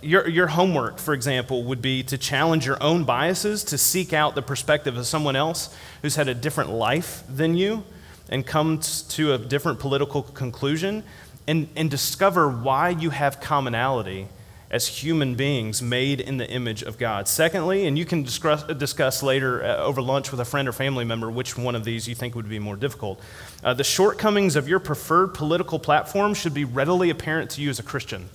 Your, 0.01 0.27
your 0.27 0.47
homework, 0.47 0.99
for 0.99 1.13
example, 1.13 1.63
would 1.65 1.81
be 1.81 2.03
to 2.03 2.17
challenge 2.17 2.65
your 2.65 2.81
own 2.81 3.03
biases, 3.03 3.63
to 3.65 3.77
seek 3.77 4.13
out 4.13 4.35
the 4.35 4.41
perspective 4.41 4.97
of 4.97 5.05
someone 5.05 5.35
else 5.35 5.75
who's 6.01 6.15
had 6.15 6.27
a 6.27 6.33
different 6.33 6.69
life 6.69 7.23
than 7.27 7.55
you 7.55 7.83
and 8.29 8.45
come 8.45 8.79
to 9.09 9.33
a 9.33 9.37
different 9.37 9.79
political 9.79 10.23
conclusion, 10.23 11.03
and, 11.47 11.67
and 11.75 11.91
discover 11.91 12.49
why 12.49 12.89
you 12.89 13.09
have 13.09 13.41
commonality 13.41 14.27
as 14.69 14.87
human 14.87 15.35
beings 15.35 15.81
made 15.81 16.21
in 16.21 16.37
the 16.37 16.49
image 16.49 16.81
of 16.81 16.97
God. 16.97 17.27
Secondly, 17.27 17.85
and 17.87 17.99
you 17.99 18.05
can 18.05 18.23
discuss, 18.23 18.63
discuss 18.63 19.21
later 19.21 19.61
uh, 19.61 19.77
over 19.77 20.01
lunch 20.01 20.31
with 20.31 20.39
a 20.39 20.45
friend 20.45 20.69
or 20.69 20.71
family 20.71 21.03
member 21.03 21.29
which 21.29 21.57
one 21.57 21.75
of 21.75 21.83
these 21.83 22.07
you 22.07 22.15
think 22.15 22.35
would 22.35 22.47
be 22.47 22.57
more 22.57 22.77
difficult. 22.77 23.19
Uh, 23.63 23.73
the 23.73 23.83
shortcomings 23.83 24.55
of 24.55 24.69
your 24.69 24.79
preferred 24.79 25.33
political 25.33 25.77
platform 25.77 26.33
should 26.33 26.53
be 26.53 26.63
readily 26.63 27.09
apparent 27.09 27.49
to 27.49 27.61
you 27.61 27.69
as 27.69 27.79
a 27.79 27.83
Christian. 27.83 28.29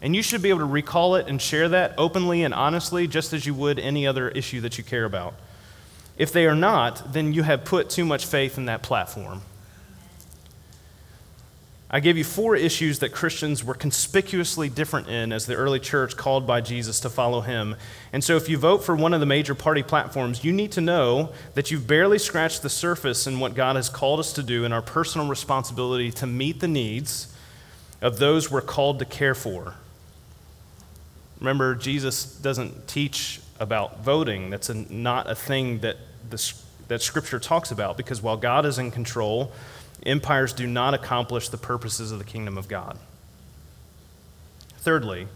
And 0.00 0.14
you 0.14 0.22
should 0.22 0.42
be 0.42 0.50
able 0.50 0.60
to 0.60 0.64
recall 0.64 1.16
it 1.16 1.26
and 1.26 1.40
share 1.42 1.68
that 1.70 1.94
openly 1.98 2.44
and 2.44 2.54
honestly, 2.54 3.08
just 3.08 3.32
as 3.32 3.46
you 3.46 3.54
would 3.54 3.78
any 3.78 4.06
other 4.06 4.28
issue 4.28 4.60
that 4.60 4.78
you 4.78 4.84
care 4.84 5.04
about. 5.04 5.34
If 6.16 6.32
they 6.32 6.46
are 6.46 6.54
not, 6.54 7.12
then 7.12 7.32
you 7.32 7.42
have 7.44 7.64
put 7.64 7.90
too 7.90 8.04
much 8.04 8.26
faith 8.26 8.58
in 8.58 8.66
that 8.66 8.82
platform. 8.82 9.42
I 11.90 12.00
gave 12.00 12.18
you 12.18 12.24
four 12.24 12.54
issues 12.54 12.98
that 12.98 13.12
Christians 13.12 13.64
were 13.64 13.72
conspicuously 13.72 14.68
different 14.68 15.08
in 15.08 15.32
as 15.32 15.46
the 15.46 15.54
early 15.54 15.80
church 15.80 16.18
called 16.18 16.46
by 16.46 16.60
Jesus 16.60 17.00
to 17.00 17.08
follow 17.08 17.40
him. 17.40 17.76
And 18.12 18.22
so, 18.22 18.36
if 18.36 18.46
you 18.46 18.58
vote 18.58 18.84
for 18.84 18.94
one 18.94 19.14
of 19.14 19.20
the 19.20 19.26
major 19.26 19.54
party 19.54 19.82
platforms, 19.82 20.44
you 20.44 20.52
need 20.52 20.70
to 20.72 20.82
know 20.82 21.32
that 21.54 21.70
you've 21.70 21.86
barely 21.86 22.18
scratched 22.18 22.60
the 22.60 22.68
surface 22.68 23.26
in 23.26 23.40
what 23.40 23.54
God 23.54 23.76
has 23.76 23.88
called 23.88 24.20
us 24.20 24.34
to 24.34 24.42
do 24.42 24.64
in 24.64 24.72
our 24.72 24.82
personal 24.82 25.28
responsibility 25.28 26.10
to 26.12 26.26
meet 26.26 26.60
the 26.60 26.68
needs 26.68 27.34
of 28.02 28.18
those 28.18 28.50
we're 28.50 28.60
called 28.60 28.98
to 28.98 29.06
care 29.06 29.34
for. 29.34 29.74
Remember, 31.38 31.74
Jesus 31.74 32.24
doesn't 32.36 32.88
teach 32.88 33.40
about 33.60 34.00
voting, 34.00 34.50
that's 34.50 34.68
a, 34.68 34.74
not 34.92 35.28
a 35.30 35.34
thing 35.34 35.80
that, 35.80 35.96
the, 36.30 36.52
that 36.88 37.02
Scripture 37.02 37.38
talks 37.38 37.70
about, 37.70 37.96
because 37.96 38.22
while 38.22 38.36
God 38.36 38.66
is 38.66 38.78
in 38.78 38.90
control, 38.90 39.52
empires 40.04 40.52
do 40.52 40.66
not 40.66 40.94
accomplish 40.94 41.48
the 41.48 41.58
purposes 41.58 42.12
of 42.12 42.18
the 42.18 42.24
kingdom 42.24 42.56
of 42.56 42.68
God. 42.68 42.98
Thirdly, 44.78 45.26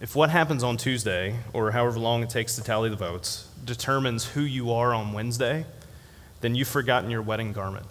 if 0.00 0.16
what 0.16 0.30
happens 0.30 0.64
on 0.64 0.76
Tuesday, 0.76 1.36
or 1.52 1.70
however 1.70 1.98
long 1.98 2.22
it 2.22 2.30
takes 2.30 2.56
to 2.56 2.62
tally 2.62 2.88
the 2.88 2.96
votes, 2.96 3.48
determines 3.64 4.24
who 4.24 4.40
you 4.40 4.72
are 4.72 4.92
on 4.92 5.12
Wednesday, 5.12 5.64
then 6.40 6.56
you've 6.56 6.68
forgotten 6.68 7.10
your 7.10 7.22
wedding 7.22 7.52
garment. 7.52 7.86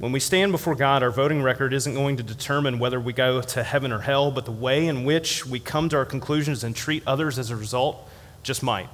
When 0.00 0.12
we 0.12 0.20
stand 0.20 0.50
before 0.50 0.76
God, 0.76 1.02
our 1.02 1.10
voting 1.10 1.42
record 1.42 1.74
isn't 1.74 1.92
going 1.92 2.16
to 2.16 2.22
determine 2.22 2.78
whether 2.78 2.98
we 2.98 3.12
go 3.12 3.42
to 3.42 3.62
heaven 3.62 3.92
or 3.92 3.98
hell, 3.98 4.30
but 4.30 4.46
the 4.46 4.50
way 4.50 4.86
in 4.86 5.04
which 5.04 5.44
we 5.44 5.60
come 5.60 5.90
to 5.90 5.96
our 5.98 6.06
conclusions 6.06 6.64
and 6.64 6.74
treat 6.74 7.02
others 7.06 7.38
as 7.38 7.50
a 7.50 7.56
result 7.56 8.08
just 8.42 8.62
might. 8.62 8.88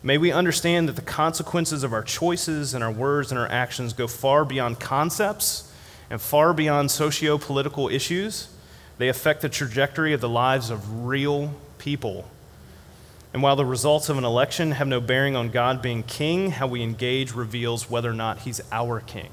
May 0.00 0.16
we 0.16 0.30
understand 0.30 0.88
that 0.88 0.94
the 0.94 1.02
consequences 1.02 1.82
of 1.82 1.92
our 1.92 2.04
choices 2.04 2.72
and 2.72 2.84
our 2.84 2.90
words 2.92 3.32
and 3.32 3.40
our 3.40 3.48
actions 3.48 3.94
go 3.94 4.06
far 4.06 4.44
beyond 4.44 4.78
concepts 4.78 5.72
and 6.08 6.20
far 6.20 6.54
beyond 6.54 6.92
socio 6.92 7.36
political 7.36 7.88
issues. 7.88 8.50
They 8.98 9.08
affect 9.08 9.42
the 9.42 9.48
trajectory 9.48 10.12
of 10.12 10.20
the 10.20 10.28
lives 10.28 10.70
of 10.70 11.04
real 11.04 11.52
people. 11.78 12.30
And 13.32 13.42
while 13.42 13.56
the 13.56 13.66
results 13.66 14.08
of 14.08 14.18
an 14.18 14.24
election 14.24 14.70
have 14.70 14.86
no 14.86 15.00
bearing 15.00 15.34
on 15.34 15.48
God 15.48 15.82
being 15.82 16.04
king, 16.04 16.52
how 16.52 16.68
we 16.68 16.80
engage 16.80 17.32
reveals 17.32 17.90
whether 17.90 18.08
or 18.08 18.14
not 18.14 18.38
he's 18.38 18.60
our 18.70 19.00
king. 19.00 19.30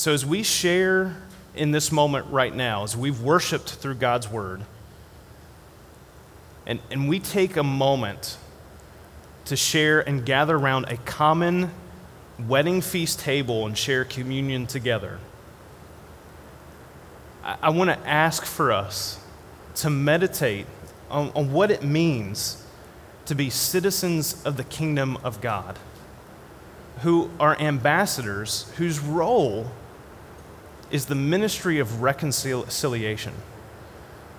So, 0.00 0.14
as 0.14 0.24
we 0.24 0.42
share 0.42 1.14
in 1.54 1.72
this 1.72 1.92
moment 1.92 2.24
right 2.30 2.56
now, 2.56 2.84
as 2.84 2.96
we've 2.96 3.20
worshiped 3.20 3.68
through 3.68 3.96
God's 3.96 4.30
word, 4.30 4.62
and, 6.64 6.80
and 6.90 7.06
we 7.06 7.20
take 7.20 7.58
a 7.58 7.62
moment 7.62 8.38
to 9.44 9.56
share 9.56 10.00
and 10.00 10.24
gather 10.24 10.56
around 10.56 10.86
a 10.86 10.96
common 10.96 11.70
wedding 12.48 12.80
feast 12.80 13.20
table 13.20 13.66
and 13.66 13.76
share 13.76 14.06
communion 14.06 14.66
together. 14.66 15.18
I, 17.44 17.58
I 17.64 17.68
want 17.68 17.90
to 17.90 18.08
ask 18.08 18.46
for 18.46 18.72
us 18.72 19.22
to 19.74 19.90
meditate 19.90 20.64
on, 21.10 21.30
on 21.34 21.52
what 21.52 21.70
it 21.70 21.82
means 21.82 22.64
to 23.26 23.34
be 23.34 23.50
citizens 23.50 24.42
of 24.46 24.56
the 24.56 24.64
kingdom 24.64 25.18
of 25.18 25.42
God, 25.42 25.78
who 27.00 27.30
are 27.38 27.54
ambassadors 27.60 28.66
whose 28.78 28.98
role 28.98 29.70
is 30.90 31.06
the 31.06 31.14
ministry 31.14 31.78
of 31.78 32.02
reconciliation. 32.02 33.32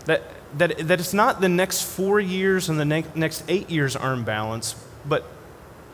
That 0.06 0.24
that, 0.58 0.78
that 0.88 1.00
it's 1.00 1.14
not 1.14 1.42
the 1.42 1.50
next 1.50 1.84
four 1.84 2.20
years 2.20 2.70
and 2.70 2.80
the 2.80 2.86
ne- 2.86 3.06
next 3.16 3.44
eight 3.48 3.70
years 3.70 3.96
in 3.96 4.24
balance, 4.24 4.76
but 5.06 5.26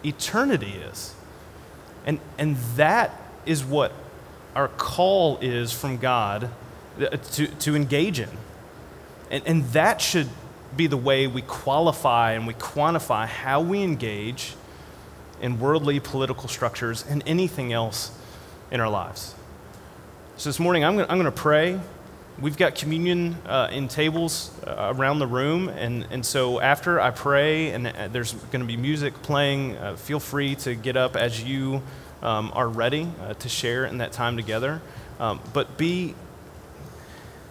eternity 0.03 0.73
is. 0.89 1.13
And, 2.05 2.19
and 2.37 2.55
that 2.75 3.13
is 3.45 3.63
what 3.63 3.91
our 4.55 4.67
call 4.67 5.37
is 5.41 5.71
from 5.71 5.97
God 5.97 6.49
uh, 6.99 7.09
to, 7.09 7.47
to 7.47 7.75
engage 7.75 8.19
in. 8.19 8.29
And, 9.29 9.43
and 9.45 9.65
that 9.69 10.01
should 10.01 10.29
be 10.75 10.87
the 10.87 10.97
way 10.97 11.27
we 11.27 11.41
qualify 11.41 12.33
and 12.33 12.47
we 12.47 12.53
quantify 12.53 13.27
how 13.27 13.61
we 13.61 13.83
engage 13.83 14.55
in 15.41 15.59
worldly 15.59 15.99
political 15.99 16.47
structures 16.47 17.05
and 17.07 17.23
anything 17.27 17.71
else 17.71 18.17
in 18.71 18.79
our 18.79 18.89
lives. 18.89 19.35
So 20.37 20.49
this 20.49 20.59
morning, 20.59 20.85
I'm 20.85 20.95
going 20.95 21.23
to 21.23 21.31
pray. 21.31 21.79
We've 22.39 22.57
got 22.57 22.75
communion 22.75 23.37
uh, 23.47 23.69
in 23.71 23.87
tables 23.87 24.51
uh, 24.67 24.93
around 24.95 25.17
the 25.17 25.25
room, 25.25 25.67
and, 25.67 26.05
and 26.11 26.23
so 26.23 26.59
after 26.59 27.01
I 27.01 27.09
pray 27.09 27.71
and 27.71 27.87
uh, 27.87 28.07
there's 28.09 28.33
going 28.33 28.59
to 28.59 28.67
be 28.67 28.77
music 28.77 29.15
playing, 29.23 29.77
uh, 29.77 29.95
feel 29.95 30.19
free 30.19 30.53
to 30.57 30.75
get 30.75 30.95
up 30.95 31.15
as 31.15 31.43
you 31.43 31.81
um, 32.21 32.51
are 32.53 32.69
ready 32.69 33.09
uh, 33.23 33.33
to 33.33 33.49
share 33.49 33.85
in 33.85 33.97
that 33.97 34.11
time 34.11 34.37
together. 34.37 34.79
Um, 35.19 35.39
but 35.53 35.75
be, 35.75 36.13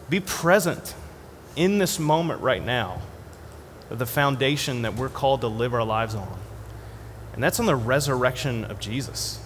be 0.08 0.20
present 0.20 0.94
in 1.56 1.78
this 1.78 1.98
moment 1.98 2.40
right 2.40 2.64
now, 2.64 3.02
the 3.88 4.06
foundation 4.06 4.82
that 4.82 4.94
we're 4.94 5.08
called 5.08 5.40
to 5.40 5.48
live 5.48 5.74
our 5.74 5.82
lives 5.82 6.14
on. 6.14 6.38
And 7.32 7.42
that's 7.42 7.58
on 7.58 7.66
the 7.66 7.74
resurrection 7.74 8.64
of 8.64 8.78
Jesus. 8.78 9.40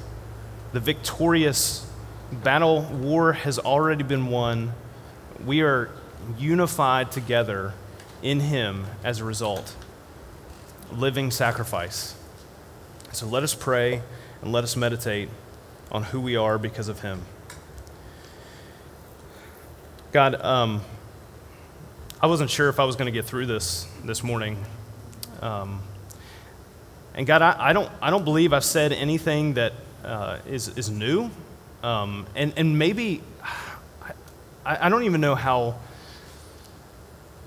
The 0.74 0.80
victorious 0.80 1.89
battle 2.32 2.82
war 2.82 3.32
has 3.32 3.58
already 3.58 4.02
been 4.02 4.26
won. 4.26 4.72
We 5.44 5.62
are 5.62 5.90
unified 6.38 7.12
together 7.12 7.74
in 8.22 8.40
Him 8.40 8.86
as 9.04 9.20
a 9.20 9.24
result. 9.24 9.74
Living 10.92 11.30
sacrifice. 11.30 12.14
So 13.12 13.26
let 13.26 13.42
us 13.42 13.54
pray 13.54 14.02
and 14.42 14.52
let 14.52 14.64
us 14.64 14.76
meditate 14.76 15.28
on 15.90 16.04
who 16.04 16.20
we 16.20 16.36
are 16.36 16.58
because 16.58 16.88
of 16.88 17.00
Him. 17.00 17.22
God, 20.12 20.40
um, 20.42 20.82
I 22.20 22.26
wasn't 22.26 22.50
sure 22.50 22.68
if 22.68 22.80
I 22.80 22.84
was 22.84 22.96
going 22.96 23.06
to 23.06 23.12
get 23.12 23.24
through 23.24 23.46
this 23.46 23.86
this 24.04 24.22
morning. 24.22 24.62
Um, 25.40 25.80
and 27.14 27.26
God, 27.26 27.42
I, 27.42 27.56
I, 27.70 27.72
don't, 27.72 27.90
I 28.02 28.10
don't 28.10 28.24
believe 28.24 28.52
I've 28.52 28.64
said 28.64 28.92
anything 28.92 29.54
that 29.54 29.72
uh, 30.04 30.38
is 30.46 30.68
is, 30.76 30.90
new. 30.90 31.30
Um, 31.82 32.26
and, 32.34 32.52
and 32.56 32.78
maybe, 32.78 33.22
I, 34.64 34.86
I, 34.86 34.88
don't 34.90 35.04
even 35.04 35.22
know 35.22 35.34
how 35.34 35.76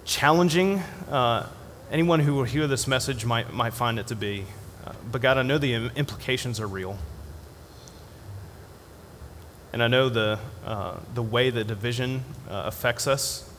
challenging 0.06 0.80
uh, 1.10 1.48
anyone 1.92 2.20
who 2.20 2.34
will 2.34 2.44
hear 2.44 2.66
this 2.66 2.88
message 2.88 3.26
might, 3.26 3.54
might 3.54 3.76
find 3.76 4.00
it 4.00 4.08
to 4.08 4.16
be. 4.16 4.46
Uh, 4.86 4.94
but 5.12 5.22
God, 5.22 5.38
I 5.38 5.44
know 5.44 5.60
the 5.60 5.76
implications 5.96 6.60
are 6.60 6.68
real. 6.68 6.98
And 9.72 9.84
I 9.84 9.88
know 9.88 10.10
the, 10.10 10.40
uh, 10.66 10.98
the 11.14 11.24
way 11.24 11.52
that 11.52 11.68
division 11.68 12.24
uh, 12.50 12.64
affects 12.66 13.08
us 13.08 13.50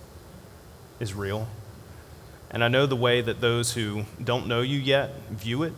is 0.99 1.15
real. 1.15 1.49
And 2.51 2.63
I 2.63 2.69
know 2.69 2.87
the 2.87 2.97
way 2.97 3.21
that 3.21 3.41
those 3.41 3.73
who 3.75 4.05
don't 4.23 4.47
know 4.47 4.61
you 4.61 4.79
yet 4.79 5.11
view 5.31 5.63
it. 5.65 5.73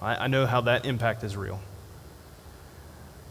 I, 0.00 0.24
I 0.24 0.26
know 0.26 0.46
how 0.46 0.60
that 0.62 0.84
impact 0.86 1.22
is 1.22 1.36
real. 1.36 1.60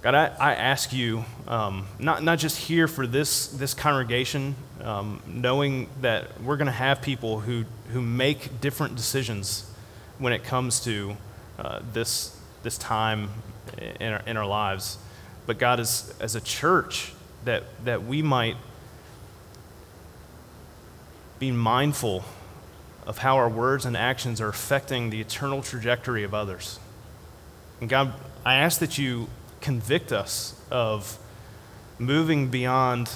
God, 0.02 0.16
I, 0.16 0.26
I 0.40 0.56
ask 0.56 0.94
you, 0.94 1.26
um, 1.48 1.88
not, 2.00 2.24
not 2.24 2.40
just 2.40 2.58
here 2.58 2.88
for 2.88 3.08
this, 3.08 3.48
this 3.48 3.74
congregation, 3.74 4.56
um, 4.82 5.22
knowing 5.28 5.90
that 6.02 6.42
we're 6.42 6.58
going 6.58 6.68
to 6.68 6.72
have 6.72 7.02
people 7.02 7.40
who, 7.40 7.66
who 7.92 8.02
make 8.02 8.62
different 8.62 8.96
decisions 8.96 9.70
when 10.20 10.34
it 10.34 10.44
comes 10.44 10.80
to 10.82 11.18
uh, 11.60 11.80
this, 11.94 12.40
this 12.64 12.78
time 12.78 13.30
in 14.00 14.14
our, 14.14 14.22
in 14.28 14.38
our 14.38 14.46
lives 14.46 14.98
but 15.48 15.58
God, 15.58 15.80
as, 15.80 16.14
as 16.20 16.36
a 16.36 16.42
church, 16.42 17.14
that, 17.46 17.64
that 17.86 18.04
we 18.04 18.22
might 18.22 18.58
be 21.40 21.52
mindful 21.52 22.26
of 23.08 23.20
how 23.20 23.38
our 23.38 23.48
words 23.48 23.86
and 23.86 23.96
actions 23.96 24.42
are 24.42 24.50
affecting 24.50 25.10
the 25.10 25.22
eternal 25.22 25.64
trajectory 25.64 26.24
of 26.24 26.34
others. 26.34 26.80
And 27.80 27.90
God, 27.90 28.14
I 28.46 28.56
ask 28.56 28.80
that 28.80 28.98
you 28.98 29.30
convict 29.62 30.12
us 30.12 30.60
of 30.70 31.18
moving 32.00 32.50
beyond 32.50 33.10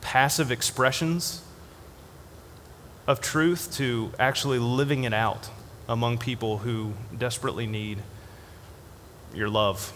passive 0.00 0.50
expressions 0.50 1.42
of 3.06 3.20
truth 3.20 3.72
to 3.74 4.12
actually 4.18 4.58
living 4.58 5.04
it 5.04 5.14
out 5.14 5.48
among 5.88 6.18
people 6.18 6.58
who 6.58 6.92
desperately 7.16 7.66
need 7.66 7.98
your 9.34 9.48
love. 9.48 9.92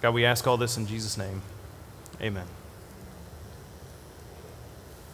God, 0.00 0.14
we 0.14 0.24
ask 0.24 0.46
all 0.46 0.56
this 0.56 0.76
in 0.76 0.86
Jesus' 0.86 1.16
name. 1.18 1.42
Amen. 2.20 2.46